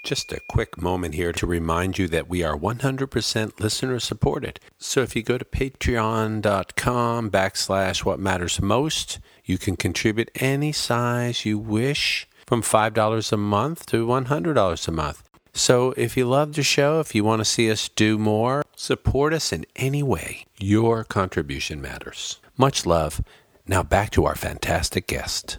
[0.03, 4.59] just a quick moment here to remind you that we are 100% listener supported.
[4.79, 11.45] So if you go to patreon.com backslash what matters most, you can contribute any size
[11.45, 15.29] you wish from $5 a month to $100 a month.
[15.55, 19.33] So if you love the show, if you want to see us do more, support
[19.33, 20.47] us in any way.
[20.59, 22.39] Your contribution matters.
[22.57, 23.23] Much love.
[23.67, 25.59] Now back to our fantastic guest.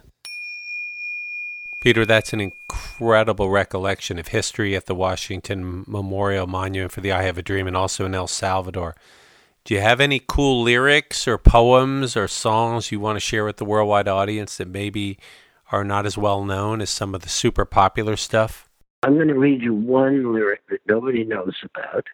[1.79, 7.23] Peter, that's an incredible recollection of history at the Washington Memorial Monument for the I
[7.23, 8.95] Have a Dream and also in El Salvador.
[9.65, 13.57] Do you have any cool lyrics or poems or songs you want to share with
[13.57, 15.17] the worldwide audience that maybe
[15.71, 18.69] are not as well known as some of the super popular stuff?
[19.03, 22.07] I'm going to read you one lyric that nobody knows about,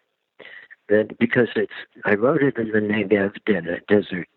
[0.88, 1.72] that because it's
[2.04, 3.34] I wrote it in the Negev
[3.86, 4.28] desert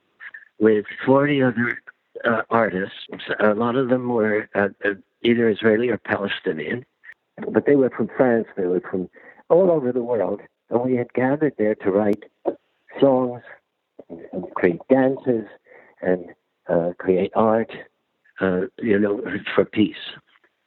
[0.60, 1.82] with 40 other
[2.24, 2.96] uh, artists.
[3.40, 4.94] A lot of them were uh, uh
[5.24, 6.86] either Israeli or Palestinian,
[7.52, 9.10] but they were from France, they were from
[9.50, 12.24] all over the world, and we had gathered there to write
[13.00, 13.42] songs
[14.10, 15.46] and create dances
[16.04, 16.36] and
[16.70, 17.72] uh, create art,
[18.42, 19.22] uh, you know,
[19.56, 19.96] for peace.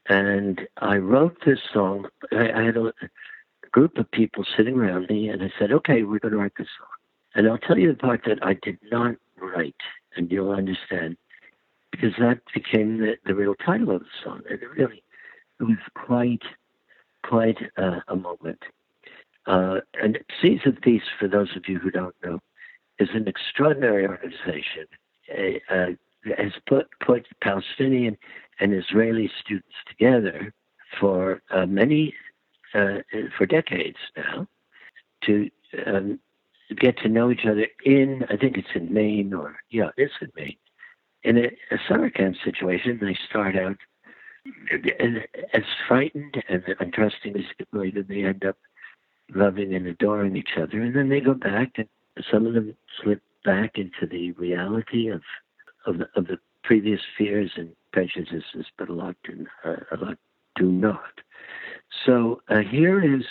[0.09, 2.09] And I wrote this song.
[2.33, 2.93] I, I had a
[3.73, 6.69] group of people sitting around me, and I said, "Okay, we're going to write this
[6.79, 6.89] song."
[7.35, 9.75] And I'll tell you the part that I did not write,
[10.17, 11.17] and you'll understand,
[11.91, 14.41] because that became the, the real title of the song.
[14.49, 15.03] And it really,
[15.61, 16.45] it was quite,
[17.25, 18.63] quite a moment.
[19.47, 22.41] Uh, and Seeds of Peace, for those of you who don't know,
[22.99, 24.87] is an extraordinary organization.
[25.31, 25.93] Uh,
[26.37, 28.17] has put put Palestinian
[28.61, 30.53] and Israeli students together
[31.01, 32.15] for uh, many
[32.75, 32.99] uh,
[33.37, 34.47] for decades now
[35.25, 35.51] to
[35.87, 36.19] um,
[36.79, 40.31] get to know each other in I think it's in Maine or yeah it's in
[40.37, 40.57] Maine
[41.27, 42.99] in a, a summer camp situation.
[43.03, 43.77] They start out
[45.53, 48.57] as frightened and untrusting as then they end up
[49.35, 51.89] loving and adoring each other, and then they go back and
[52.31, 55.23] some of them slip back into the reality of
[55.85, 57.71] of the, of the previous fears and
[58.79, 60.19] but a lot do, uh, a lot
[60.57, 61.21] do not.
[62.05, 63.25] So uh, here is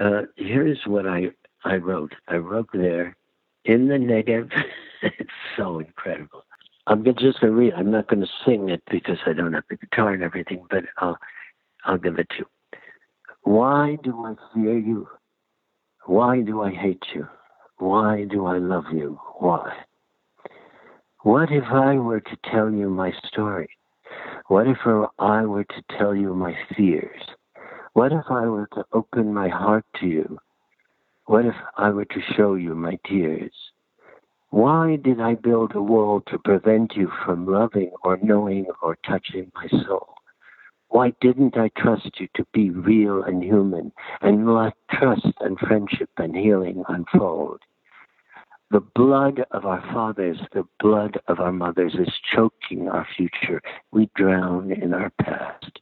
[0.00, 1.30] uh, here is what I
[1.64, 2.14] I wrote.
[2.28, 3.16] I wrote there
[3.64, 4.50] in the Negev.
[5.02, 6.44] it's so incredible.
[6.86, 7.74] I'm just going to read.
[7.74, 10.84] I'm not going to sing it because I don't have the guitar and everything, but
[10.98, 11.18] I'll
[11.84, 12.46] I'll give it to you.
[13.42, 15.08] Why do I fear you?
[16.06, 17.28] Why do I hate you?
[17.78, 19.18] Why do I love you?
[19.38, 19.84] Why?
[21.22, 23.68] What if I were to tell you my story?
[24.48, 24.78] What if
[25.18, 27.22] I were to tell you my fears?
[27.94, 30.38] What if I were to open my heart to you?
[31.26, 33.52] What if I were to show you my tears?
[34.50, 39.50] Why did I build a wall to prevent you from loving or knowing or touching
[39.54, 40.14] my soul?
[40.88, 46.10] Why didn't I trust you to be real and human and let trust and friendship
[46.18, 47.60] and healing unfold?
[48.72, 53.60] The blood of our fathers, the blood of our mothers is choking our future.
[53.90, 55.80] We drown in our past.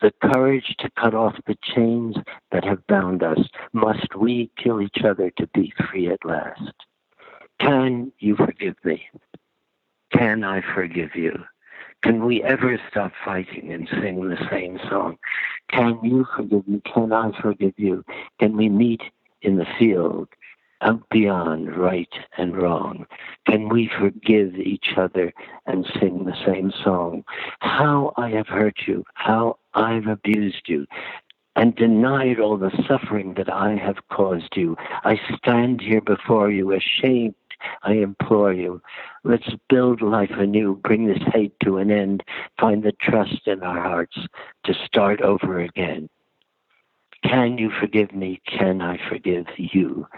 [0.00, 2.16] The courage to cut off the chains
[2.50, 3.38] that have bound us.
[3.74, 6.72] Must we kill each other to be free at last?
[7.60, 9.06] Can you forgive me?
[10.10, 11.34] Can I forgive you?
[12.02, 15.18] Can we ever stop fighting and sing the same song?
[15.68, 16.80] Can you forgive me?
[16.94, 18.06] Can I forgive you?
[18.40, 19.02] Can we meet
[19.42, 20.28] in the field?
[20.82, 23.06] Out beyond right and wrong?
[23.46, 25.32] Can we forgive each other
[25.66, 27.24] and sing the same song?
[27.60, 30.86] How I have hurt you, how I've abused you,
[31.56, 34.76] and denied all the suffering that I have caused you.
[35.04, 37.34] I stand here before you ashamed.
[37.84, 38.82] I implore you,
[39.22, 42.24] let's build life anew, bring this hate to an end,
[42.58, 44.16] find the trust in our hearts
[44.64, 46.08] to start over again.
[47.24, 48.40] Can you forgive me?
[48.46, 50.08] Can I forgive you?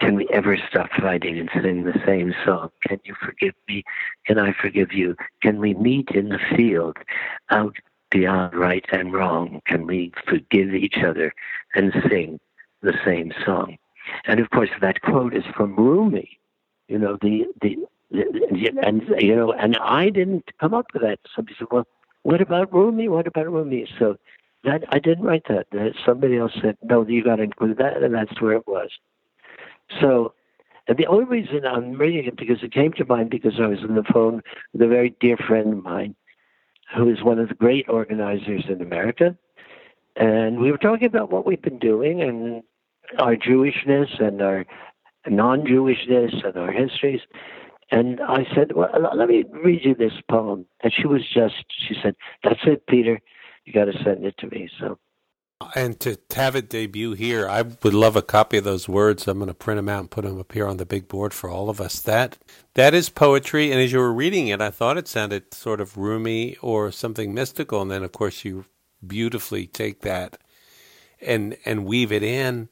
[0.00, 2.70] Can we ever stop fighting and sing the same song?
[2.86, 3.84] Can you forgive me?
[4.26, 5.16] Can I forgive you?
[5.42, 6.96] Can we meet in the field
[7.50, 7.76] out
[8.10, 9.62] beyond right and wrong?
[9.66, 11.32] Can we forgive each other
[11.74, 12.40] and sing
[12.82, 13.78] the same song?
[14.24, 16.38] And of course, that quote is from Rumi.
[16.88, 17.78] You know the the,
[18.10, 21.20] the and you know, and I didn't come up with that.
[21.34, 21.86] Somebody said, "Well,
[22.22, 23.08] what about Rumi?
[23.08, 24.18] What about Rumi?" So
[24.64, 25.66] that I didn't write that.
[26.04, 28.90] Somebody else said, "No, you got to include that," and that's where it was.
[30.00, 30.34] So,
[30.88, 33.78] and the only reason I'm reading it because it came to mind because I was
[33.88, 36.14] on the phone with a very dear friend of mine
[36.96, 39.36] who is one of the great organizers in America.
[40.16, 42.62] And we were talking about what we've been doing and
[43.18, 44.66] our Jewishness and our
[45.26, 47.20] non Jewishness and our histories.
[47.90, 50.66] And I said, Well, let me read you this poem.
[50.82, 53.20] And she was just, she said, That's it, Peter.
[53.64, 54.68] You got to send it to me.
[54.80, 54.98] So
[55.74, 59.26] and to have it debut here, I would love a copy of those words.
[59.28, 61.32] I'm going to print them out and put them up here on the big board
[61.32, 62.00] for all of us.
[62.00, 62.38] That
[62.74, 65.96] that is poetry, and as you were reading it, I thought it sounded sort of
[65.96, 68.64] Rumi or something mystical, and then of course you
[69.06, 70.38] beautifully take that
[71.20, 72.68] and and weave it in.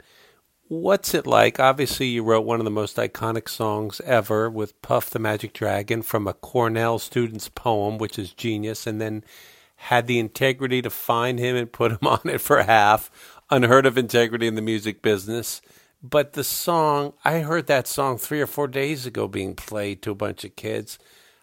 [0.68, 1.58] What's it like?
[1.58, 6.02] Obviously, you wrote one of the most iconic songs ever with Puff the Magic Dragon
[6.02, 9.24] from a Cornell student's poem, which is genius, and then
[9.84, 13.10] had the integrity to find him and put him on it for half.
[13.48, 15.62] Unheard of integrity in the music business.
[16.02, 20.10] But the song, I heard that song three or four days ago being played to
[20.10, 20.98] a bunch of kids.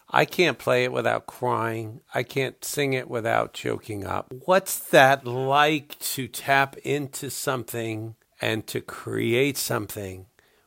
[0.08, 2.00] I can't play it without crying.
[2.14, 4.32] I can't sing it without choking up.
[4.46, 10.26] What's that like to tap into something and to create something?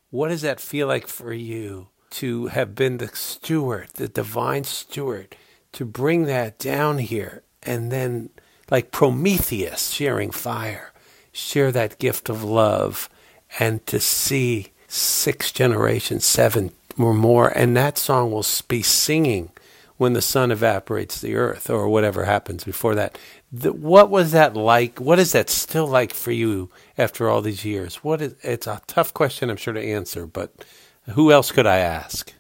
[0.10, 5.36] What does that feel like for you to have been the steward, the divine steward,
[5.72, 8.30] to bring that down here and then
[8.70, 10.91] like Prometheus sharing fire,
[11.32, 13.09] share that gift of love,
[13.59, 19.51] and to see six generations, seven or more, and that song will be singing
[19.97, 23.18] when the sun evaporates the earth or whatever happens before that.
[23.51, 24.99] The, what was that like?
[24.99, 27.97] What is that still like for you after all these years?
[27.97, 28.36] What is?
[28.41, 30.53] It's a tough question, I'm sure to answer, but
[31.09, 32.34] who else could I ask?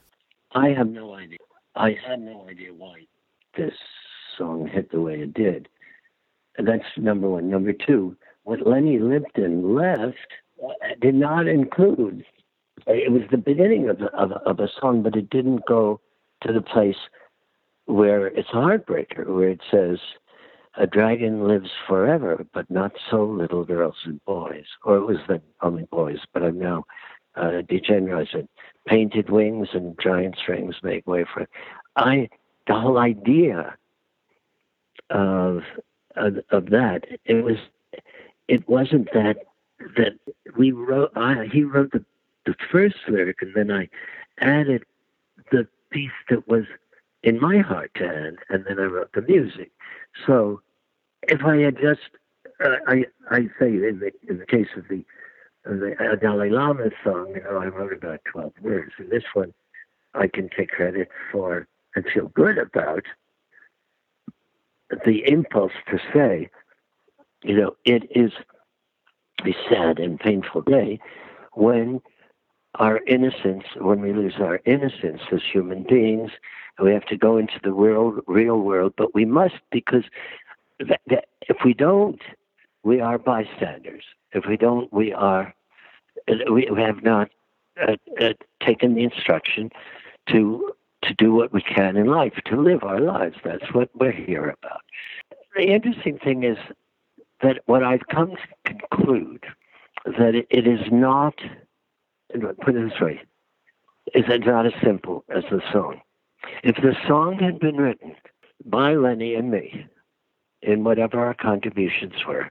[0.53, 1.37] I have no idea.
[1.75, 3.05] I had no idea why
[3.55, 3.73] this
[4.37, 5.67] song hit the way it did.
[6.57, 7.49] That's number one.
[7.49, 10.17] Number two, what Lenny Lipton left
[10.99, 12.25] did not include.
[12.87, 16.01] It was the beginning of, of, of a song, but it didn't go
[16.41, 16.97] to the place
[17.85, 19.99] where it's a heartbreaker, where it says,
[20.77, 24.65] a dragon lives forever, but not so little girls and boys.
[24.83, 26.85] Or it was the only boys, but I'm now
[27.35, 28.47] uh, degenerizing.
[28.87, 31.49] Painted wings and giant strings make way for it.
[31.95, 32.29] I,
[32.67, 33.75] the whole idea
[35.11, 35.63] of,
[36.15, 37.57] of, of that, it was,
[38.47, 39.37] it wasn't that
[39.97, 40.13] that
[40.57, 41.11] we wrote.
[41.15, 42.05] I, he wrote the
[42.45, 43.89] the first lyric, and then I
[44.39, 44.83] added
[45.51, 46.65] the piece that was
[47.23, 49.71] in my heart to add, and then I wrote the music.
[50.25, 50.61] So
[51.23, 52.01] if I had just,
[52.63, 55.05] uh, I I say in the in the case of the
[55.63, 58.91] the uh, Dalai Lama song, you know, I wrote about twelve words.
[58.97, 59.53] In this one,
[60.13, 63.03] I can take credit for and feel good about
[65.05, 66.49] the impulse to say,
[67.43, 68.31] you know, it is
[69.45, 70.99] a sad and painful day
[71.53, 72.01] when
[72.75, 76.31] our innocence, when we lose our innocence as human beings,
[76.81, 80.03] we have to go into the real, real world, but we must because
[80.79, 82.21] that, that if we don't,
[82.83, 84.03] we are bystanders.
[84.31, 85.53] If we don't, we are,
[86.49, 87.29] we, have not
[87.79, 88.33] uh, uh,
[88.65, 89.69] taken the instruction
[90.29, 90.71] to
[91.03, 93.35] to do what we can in life, to live our lives.
[93.43, 94.81] That's what we're here about.
[95.55, 96.57] The interesting thing is
[97.41, 99.43] that what I've come to conclude
[100.05, 101.35] that it is not,
[102.61, 103.21] put it this way,
[104.13, 106.01] is not as simple as the song.
[106.63, 108.15] If the song had been written
[108.65, 109.85] by Lenny and me,
[110.61, 112.49] in whatever our contributions were,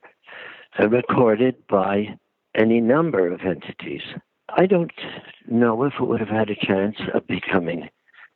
[0.79, 2.17] and recorded by
[2.55, 4.03] any number of entities,
[4.57, 4.93] I don't
[5.47, 7.89] know if it would have had a chance of becoming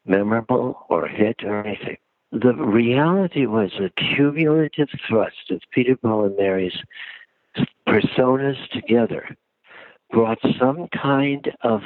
[0.07, 1.97] memorable or hit or anything
[2.33, 6.77] the reality was a cumulative thrust of Peter, Paul, and Mary's
[7.87, 9.37] personas together
[10.11, 11.83] brought some kind of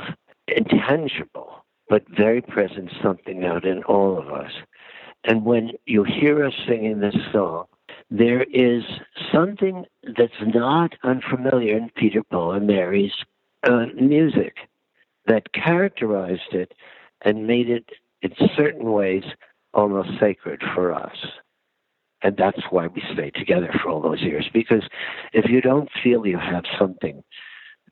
[0.46, 4.52] intangible but very present something out in all of us.
[5.24, 7.66] And when you hear us singing this song,
[8.10, 8.84] there is
[9.32, 9.84] something
[10.16, 13.12] that's not unfamiliar in Peter, Paul, and Mary's
[13.64, 14.56] uh, music
[15.26, 16.72] that characterized it
[17.22, 17.84] and made it,
[18.22, 19.22] in certain ways,
[19.74, 21.16] almost sacred for us.
[22.22, 24.48] And that's why we stayed together for all those years.
[24.52, 24.82] Because
[25.32, 27.22] if you don't feel you have something,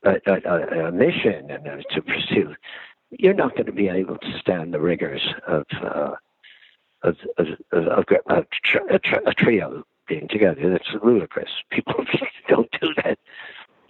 [0.02, 2.54] a, a, a mission and, uh, to pursue,
[3.10, 6.14] you're not going to be able to stand the rigors of, uh,
[7.02, 8.44] of, of, of, a,
[9.26, 10.70] a, trio being together.
[10.70, 11.50] That's ludicrous.
[11.70, 11.94] People
[12.48, 13.18] don't do that.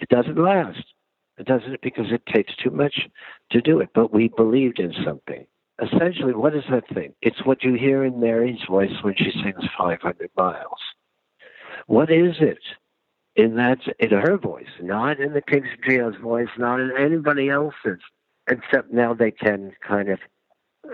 [0.01, 0.84] It doesn't last.
[1.39, 3.09] It doesn't because it takes too much
[3.53, 3.91] to do it.
[3.95, 5.47] But we believed in something
[5.83, 7.14] essentially, what is that thing?
[7.22, 10.81] It's what you hear in Mary's voice when she sings 500 miles.
[11.87, 12.62] What is it
[13.37, 18.01] in that, in her voice, not in the Kingston Trio's voice, not in anybody else's,
[18.49, 20.18] except now they can kind of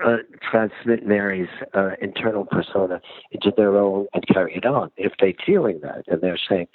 [0.04, 0.18] uh,
[0.50, 4.90] transmit Mary's uh, internal persona into their own and carry it on.
[4.96, 6.66] If they're feeling that and they're saying,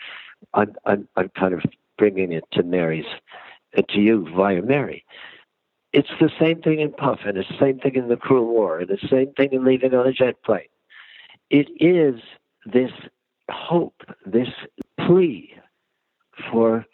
[0.54, 1.62] I'm, I'm, I'm kind of
[1.98, 3.06] bringing it to Mary's,
[3.78, 5.04] uh, to you via Mary
[5.98, 8.80] it's the same thing in Puff, and it's the same thing in the Cruel War,
[8.80, 10.70] it's the same thing in Leaving on a Jet Plane.
[11.50, 12.22] It is
[12.68, 12.92] this
[13.50, 14.50] hope, this
[15.00, 15.56] plea
[16.52, 16.86] for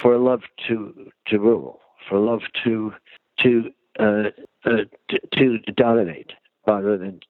[0.00, 2.94] for love to to rule, for love to
[3.40, 3.70] to
[4.00, 4.30] uh,
[4.64, 6.32] uh, to, to dominate
[6.66, 7.20] rather than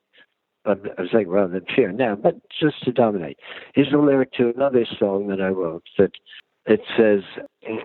[0.66, 3.38] I'm saying rather than fear now, but just to dominate.
[3.74, 6.12] Here's a lyric to another song that I wrote that
[6.66, 7.22] it says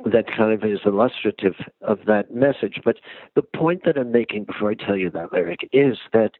[0.05, 2.79] that kind of is illustrative of that message.
[2.83, 2.97] But
[3.35, 6.31] the point that I'm making before I tell you that lyric is that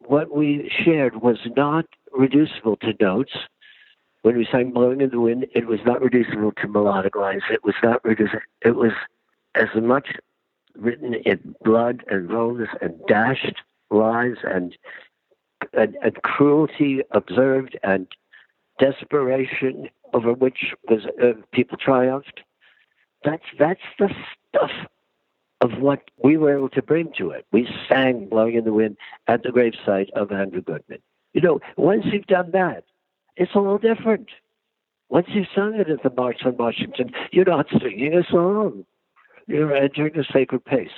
[0.00, 3.32] what we shared was not reducible to notes.
[4.22, 7.42] When we sang Blowing in the Wind, it was not reducible to melodic lines.
[7.50, 8.40] It was not reducible.
[8.64, 8.92] It was
[9.54, 10.08] as much
[10.76, 13.56] written in blood and bones and dashed
[13.90, 14.76] lies and,
[15.72, 18.06] and, and cruelty observed and
[18.78, 22.40] desperation over which was, uh, people triumphed.
[23.26, 24.08] That's that's the
[24.48, 24.70] stuff
[25.60, 27.44] of what we were able to bring to it.
[27.52, 28.96] We sang "Blowing in the Wind"
[29.26, 31.00] at the gravesite of Andrew Goodman.
[31.34, 32.84] You know, once you've done that,
[33.36, 34.28] it's a little different.
[35.08, 38.84] Once you've sung it at the March on Washington, you're not singing a song.
[39.48, 40.90] You're entering a sacred pace.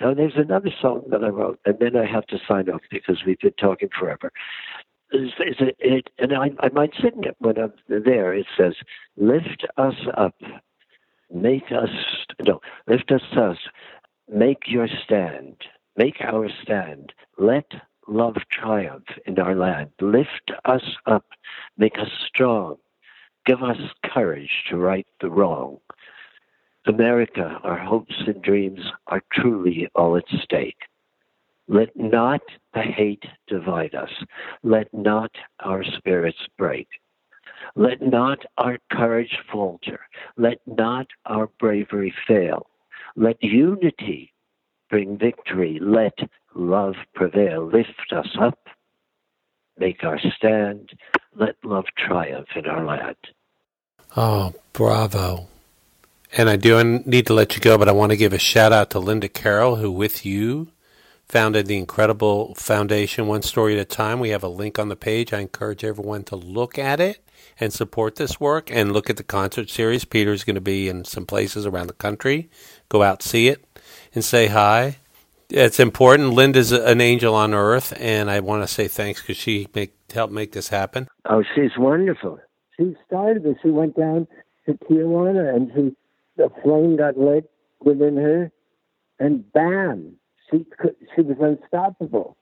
[0.00, 3.22] Now, there's another song that I wrote, and then I have to sign off because
[3.24, 4.32] we've been talking forever.
[5.12, 8.34] Is, is it, it, and I, I might sing it when I'm there.
[8.34, 8.74] It says,
[9.16, 10.34] Lift us up,
[11.32, 11.90] make us,
[12.40, 13.58] no, lift us us,
[14.32, 15.56] make your stand,
[15.96, 17.12] make our stand.
[17.38, 17.70] Let
[18.08, 19.90] love triumph in our land.
[20.00, 21.24] Lift us up,
[21.76, 22.76] make us strong,
[23.46, 25.78] give us courage to right the wrong.
[26.86, 30.80] America, our hopes and dreams are truly all at stake.
[31.68, 32.42] Let not
[32.74, 34.10] the hate divide us.
[34.64, 35.30] Let not
[35.60, 36.88] our spirits break.
[37.74, 40.00] Let not our courage falter.
[40.36, 42.66] Let not our bravery fail.
[43.16, 44.32] Let unity
[44.90, 45.78] bring victory.
[45.80, 46.18] Let
[46.54, 47.66] love prevail.
[47.66, 48.58] Lift us up.
[49.78, 50.90] Make our stand.
[51.34, 53.16] Let love triumph in our land.
[54.16, 55.48] Oh, bravo.
[56.36, 58.72] And I do need to let you go, but I want to give a shout
[58.72, 60.68] out to Linda Carroll, who with you
[61.26, 64.20] founded the incredible foundation one story at a time.
[64.20, 65.32] We have a link on the page.
[65.32, 67.24] I encourage everyone to look at it
[67.58, 70.04] and support this work and look at the concert series.
[70.04, 72.50] Peter's going to be in some places around the country.
[72.88, 73.64] Go out, see it,
[74.14, 74.98] and say hi.
[75.48, 76.30] It's important.
[76.30, 80.32] Linda's an angel on earth, and I want to say thanks because she make, helped
[80.32, 81.08] make this happen.
[81.26, 82.38] Oh, she's wonderful.
[82.78, 83.56] She started this.
[83.62, 84.26] She went down
[84.66, 85.96] to Tijuana and she
[86.36, 88.50] the flame got lit within her,
[89.18, 90.16] and bam,
[90.50, 92.36] she could, she was unstoppable.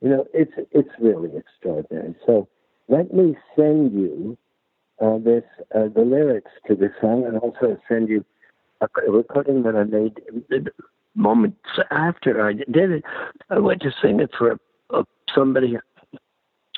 [0.00, 2.14] You know, it's it's really extraordinary.
[2.26, 2.48] So
[2.88, 4.36] let me send you
[5.00, 5.44] uh, this
[5.74, 8.24] uh, the lyrics to this song, and also send you
[8.80, 10.70] a, recording that I made
[11.14, 13.04] moments after I did it.
[13.50, 14.58] I went to sing it for a,
[14.98, 15.78] a, somebody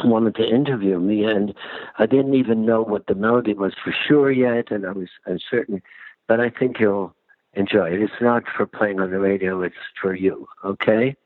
[0.04, 1.54] wanted to interview me, and
[1.98, 5.82] I didn't even know what the melody was for sure yet, and I was uncertain
[6.28, 7.16] but I think you'll
[7.54, 8.00] enjoy it.
[8.00, 11.16] It's not for playing on the radio, it's for you, okay?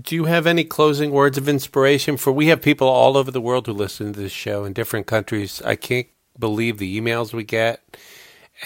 [0.00, 3.42] Do you have any closing words of inspiration for we have people all over the
[3.42, 5.60] world who listen to this show in different countries.
[5.62, 6.06] I can't
[6.38, 7.96] believe the emails we get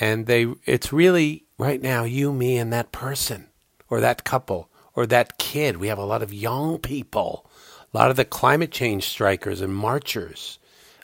[0.00, 3.48] and they it's really right now you me and that person
[3.88, 5.76] or that couple or that kid.
[5.76, 7.48] We have a lot of young people,
[7.92, 10.58] a lot of the climate change strikers and marchers.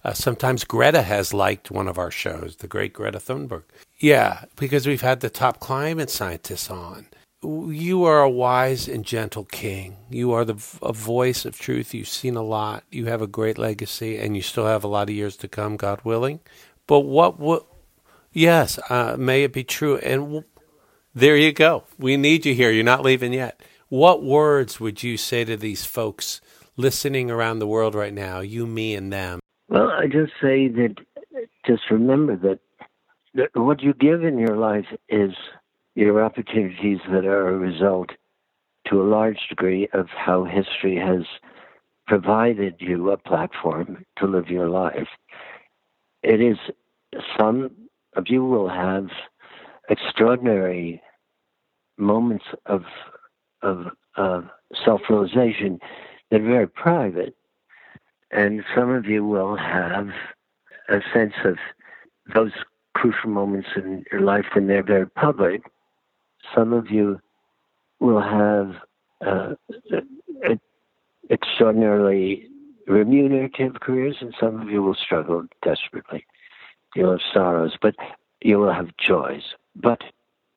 [0.05, 3.63] Uh, sometimes Greta has liked one of our shows, the great Greta Thunberg.
[3.99, 7.07] Yeah, because we've had the top climate scientists on.
[7.45, 9.97] You are a wise and gentle king.
[10.09, 11.93] You are the a voice of truth.
[11.93, 12.85] You've seen a lot.
[12.91, 15.77] You have a great legacy, and you still have a lot of years to come,
[15.77, 16.39] God willing.
[16.87, 17.63] But what would?
[18.33, 19.97] Yes, uh, may it be true.
[19.99, 20.45] And w-
[21.15, 21.85] there you go.
[21.99, 22.71] We need you here.
[22.71, 23.61] You're not leaving yet.
[23.89, 26.41] What words would you say to these folks
[26.77, 28.41] listening around the world right now?
[28.41, 29.41] You, me, and them.
[29.69, 30.95] Well, I just say that.
[31.67, 35.31] Just remember that what you give in your life is
[35.95, 38.11] your opportunities that are a result
[38.89, 41.25] to a large degree of how history has
[42.07, 45.09] provided you a platform to live your life.
[46.23, 46.57] It is
[47.39, 47.71] some
[48.15, 49.09] of you will have
[49.89, 51.03] extraordinary
[51.99, 52.85] moments of
[53.63, 53.87] of,
[54.17, 54.49] of
[54.85, 55.79] self-realization
[56.31, 57.37] that are very private,
[58.31, 60.09] and some of you will have
[60.89, 61.59] a sense of
[62.35, 62.53] those
[62.95, 65.63] crucial moments in your life when they're very public.
[66.55, 67.21] Some of you
[68.01, 68.75] will have
[69.25, 69.55] uh,
[71.31, 72.49] extraordinarily
[72.87, 76.27] remunerative careers, and some of you will struggle desperately.
[76.95, 77.95] You'll have sorrows, but
[78.43, 79.43] you will have joys.
[79.77, 80.03] But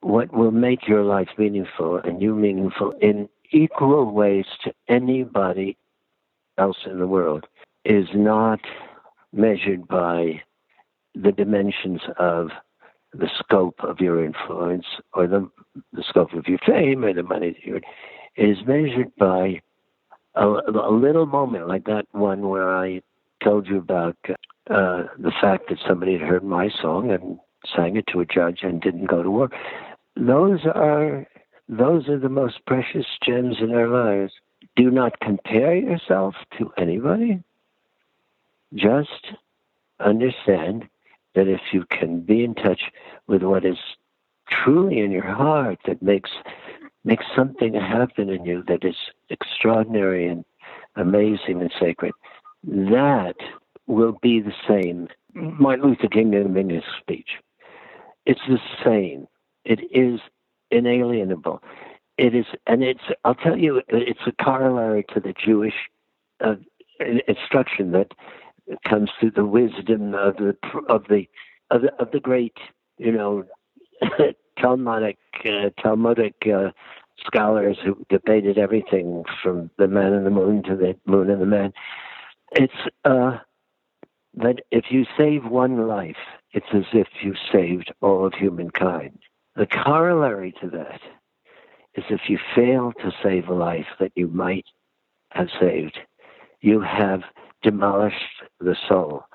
[0.01, 5.77] what will make your life meaningful and you meaningful in equal ways to anybody
[6.57, 7.45] else in the world
[7.86, 8.59] is not
[9.31, 10.41] measured by
[11.13, 12.49] the dimensions of
[13.18, 15.49] the scope of your influence or the,
[15.93, 17.82] the scope of your fame or the money that you're
[18.36, 19.61] is measured by
[20.36, 23.01] a, a, little moment like that one where I
[23.43, 27.39] told you about uh, the fact that somebody had heard my song and
[27.76, 29.53] sang it to a judge and didn't go to work.
[30.16, 31.28] Those are
[31.68, 34.34] those are the most precious gems in our lives.
[34.76, 37.41] Do not compare yourself to anybody.
[38.74, 39.34] Just
[39.99, 40.88] understand
[41.36, 42.81] that if you can be in touch
[43.27, 43.77] with what is
[44.49, 46.31] truly in your heart that makes
[47.03, 48.95] makes something happen in you that is
[49.29, 50.43] extraordinary and
[50.95, 52.13] amazing and sacred,
[52.63, 53.36] that
[53.86, 55.07] will be the same.
[55.33, 57.29] Martin Luther King in his speech.
[58.25, 59.27] It's the same.
[59.65, 60.19] It is
[60.71, 61.61] inalienable.
[62.17, 63.01] It is, and it's.
[63.23, 65.73] I'll tell you, it's a corollary to the Jewish
[66.43, 66.55] uh,
[67.27, 68.11] instruction that
[68.88, 70.55] comes through the wisdom of the
[70.89, 71.28] of the
[71.72, 72.57] of the, of the great,
[72.97, 73.43] you know,
[74.59, 76.72] Talmudic uh, Talmudic uh,
[77.26, 81.45] scholars who debated everything from the man and the moon to the moon and the
[81.45, 81.74] man.
[82.51, 83.39] It's uh,
[84.36, 86.16] that if you save one life,
[86.51, 89.20] it's as if you saved all of humankind.
[89.55, 91.01] The corollary to that
[91.95, 94.66] is if you fail to save a life that you might
[95.32, 95.97] have saved,
[96.61, 97.22] you have
[97.66, 99.26] demolished the soul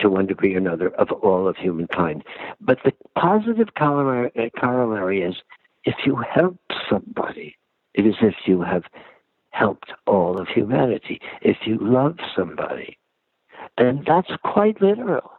[0.00, 2.24] to one degree or another of all of humankind.
[2.60, 5.36] But the positive corollary uh, is
[5.84, 6.58] if you help
[6.88, 7.56] somebody,
[7.94, 8.84] it is if you have
[9.50, 11.20] helped all of humanity.
[11.42, 12.96] If you love somebody,
[13.76, 15.30] and that's quite literal.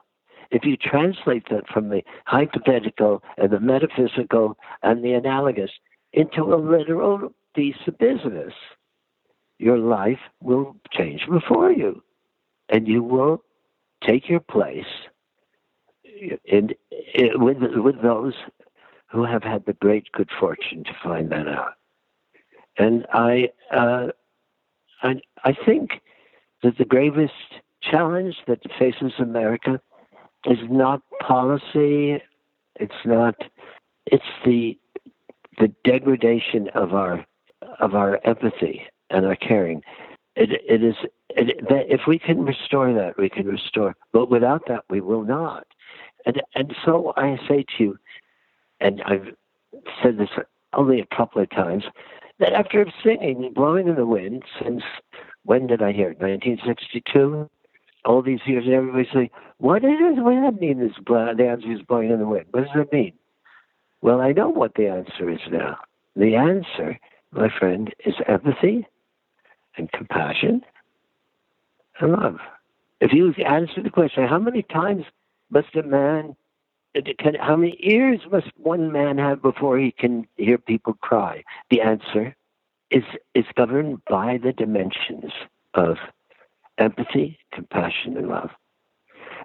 [0.51, 5.71] If you translate that from the hypothetical and the metaphysical and the analogous
[6.11, 8.53] into a literal piece of business,
[9.59, 12.03] your life will change before you.
[12.69, 13.43] And you will
[14.05, 14.85] take your place
[16.45, 16.69] in,
[17.13, 18.33] in, with, with those
[19.11, 21.73] who have had the great good fortune to find that out.
[22.77, 24.07] And I, uh,
[25.03, 26.01] I, I think
[26.63, 27.33] that the gravest
[27.81, 29.79] challenge that faces America
[30.45, 32.21] is not policy.
[32.75, 33.35] It's not.
[34.05, 34.77] It's the
[35.59, 37.25] the degradation of our
[37.79, 38.81] of our empathy
[39.14, 39.82] and our caring.
[40.36, 40.95] It, it is
[41.30, 43.95] it, that if we can restore that, we can restore.
[44.11, 45.68] But without that, we will not.
[46.26, 47.99] And and so I say to you,
[48.80, 49.28] and I've
[50.01, 50.30] said this
[50.74, 51.84] only a couple of times,
[52.39, 54.82] that after singing "Blowing in the Wind" since
[55.43, 56.20] when did I hear it?
[56.20, 57.49] 1962.
[58.05, 60.22] All these years, and everybody say, "What is it?
[60.22, 60.80] What does that mean?
[60.80, 62.47] This the answer is blowing in the wind.
[62.51, 63.14] What does that mean?"
[64.01, 65.78] Well, I know what the answer is now.
[66.18, 66.99] The answer,
[67.32, 68.86] my friend, is empathy
[69.78, 70.61] and compassion
[71.99, 72.39] and love.
[72.99, 75.05] If you answer the question, how many times
[75.49, 76.36] must a man
[77.17, 81.43] can, how many ears must one man have before he can hear people cry?
[81.69, 82.36] The answer
[82.91, 83.03] is
[83.34, 85.32] is governed by the dimensions
[85.74, 85.97] of
[86.78, 88.51] empathy, compassion, and love.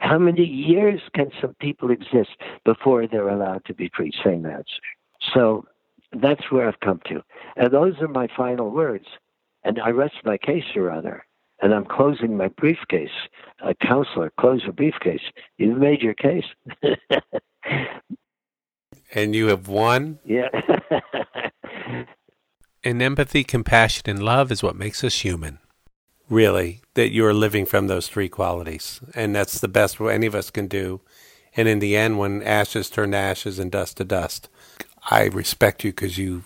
[0.00, 4.12] How many years can some people exist before they're allowed to be free?
[4.22, 4.82] Same answer.
[5.34, 5.66] So
[6.12, 7.22] that's where I've come to.
[7.56, 9.06] And those are my final words.
[9.64, 11.24] And I rest my case, Your Honor
[11.60, 13.10] and I'm closing my briefcase.
[13.60, 15.22] A counselor, close your briefcase.
[15.56, 16.44] You've made your case.
[19.14, 20.20] and you have won?
[20.24, 20.48] Yeah.
[22.84, 25.58] and empathy, compassion, and love is what makes us human.
[26.30, 29.00] Really, that you're living from those three qualities.
[29.14, 31.00] And that's the best any of us can do.
[31.56, 34.48] And in the end, when ashes turn to ashes and dust to dust,
[35.10, 36.44] I respect you because you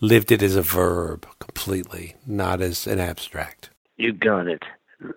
[0.00, 3.70] lived it as a verb completely, not as an abstract.
[3.96, 4.62] You got it.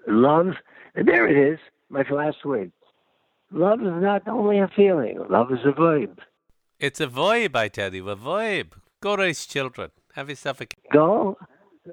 [0.07, 0.53] Love,
[0.95, 1.59] there it is,
[1.89, 2.71] my last word.
[3.51, 6.19] Love is not only a feeling, love is a vibe.
[6.80, 8.73] It's a vibe, I tell you, a vibe.
[9.01, 9.91] Go raise children.
[10.13, 11.38] Have yourself a go,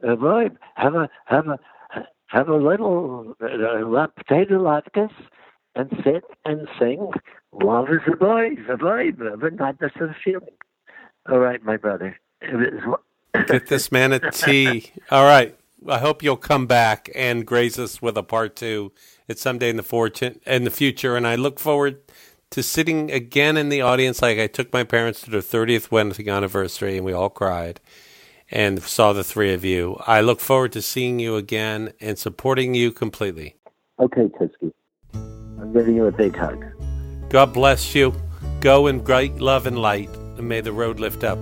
[0.02, 0.56] a vibe.
[0.74, 1.58] Have a have a
[2.26, 5.12] have a little uh, potato latkes
[5.74, 7.10] and sit and sing.
[7.52, 10.56] Love is a vibe, a vibe, but not just a feeling.
[11.30, 12.18] All right, my brother.
[13.46, 14.92] Get this man a tea.
[15.10, 15.56] All right.
[15.86, 18.92] I hope you'll come back and grace us with a part two
[19.28, 21.14] at someday in the fortune in the future.
[21.14, 21.98] And I look forward
[22.50, 26.28] to sitting again in the audience, like I took my parents to their thirtieth wedding
[26.28, 27.80] anniversary, and we all cried
[28.50, 30.00] and saw the three of you.
[30.06, 33.56] I look forward to seeing you again and supporting you completely.
[33.98, 34.72] Okay, Titsky.
[35.12, 36.64] I'm giving you a big hug.
[37.28, 38.14] God bless you.
[38.60, 40.08] Go in great love and light,
[40.38, 41.38] and may the road lift up.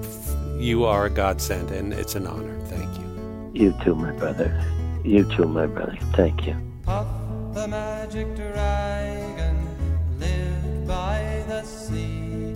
[0.62, 2.56] You are a godsend, and it's an honor.
[2.66, 3.50] Thank you.
[3.52, 4.64] You too, my brother.
[5.02, 5.98] You too, my brother.
[6.14, 6.54] Thank you.
[6.84, 7.08] Puff
[7.52, 9.56] the magic dragon
[10.20, 12.54] lived by the sea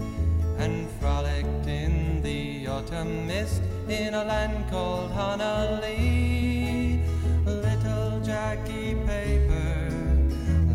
[0.57, 7.01] and frolicked in the autumn mist in a land called Honah Lee.
[7.45, 9.91] Little Jackie Paper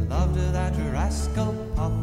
[0.09, 1.93] loved that rascal Puff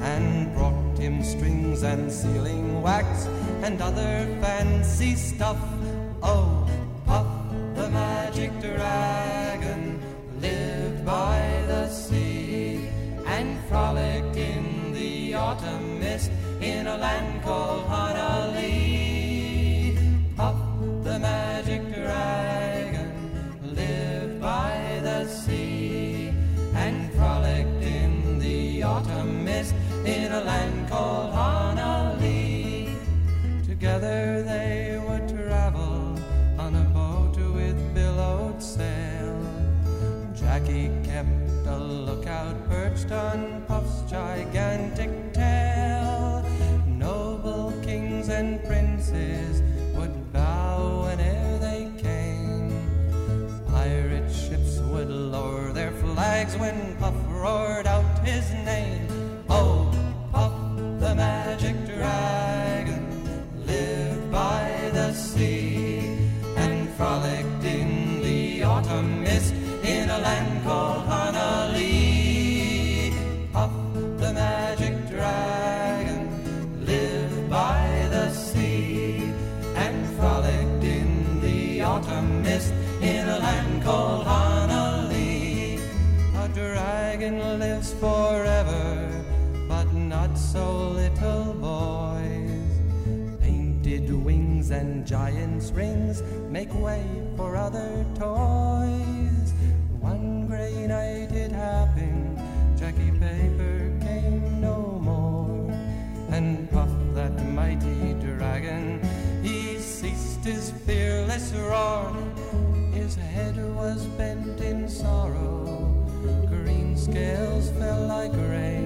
[0.00, 3.26] and brought him strings and sealing wax
[3.62, 5.58] and other fancy stuff.
[6.22, 6.66] Oh,
[7.74, 10.02] the magic dragon
[10.40, 12.88] lived by the sea
[13.26, 16.30] and frolicked in the autumn mist
[16.60, 19.96] in a land called Honah Lee.
[20.36, 20.58] Puff
[21.04, 22.67] the magic dragon
[30.08, 32.88] in a land called Honah Lee.
[33.66, 36.16] Together they would travel
[36.58, 39.36] on a boat with billowed sail.
[40.34, 44.67] Jackie kept a lookout perched on Puff's gigantic
[95.08, 97.02] giant's rings make way
[97.34, 99.54] for other toys.
[100.00, 102.38] One grey night it happened,
[102.78, 105.70] Jackie Paper came no more.
[106.28, 109.00] And Puff, that mighty dragon,
[109.42, 112.14] he ceased his fearless roar.
[112.92, 116.06] His head was bent in sorrow,
[116.48, 118.77] green scales fell like rain.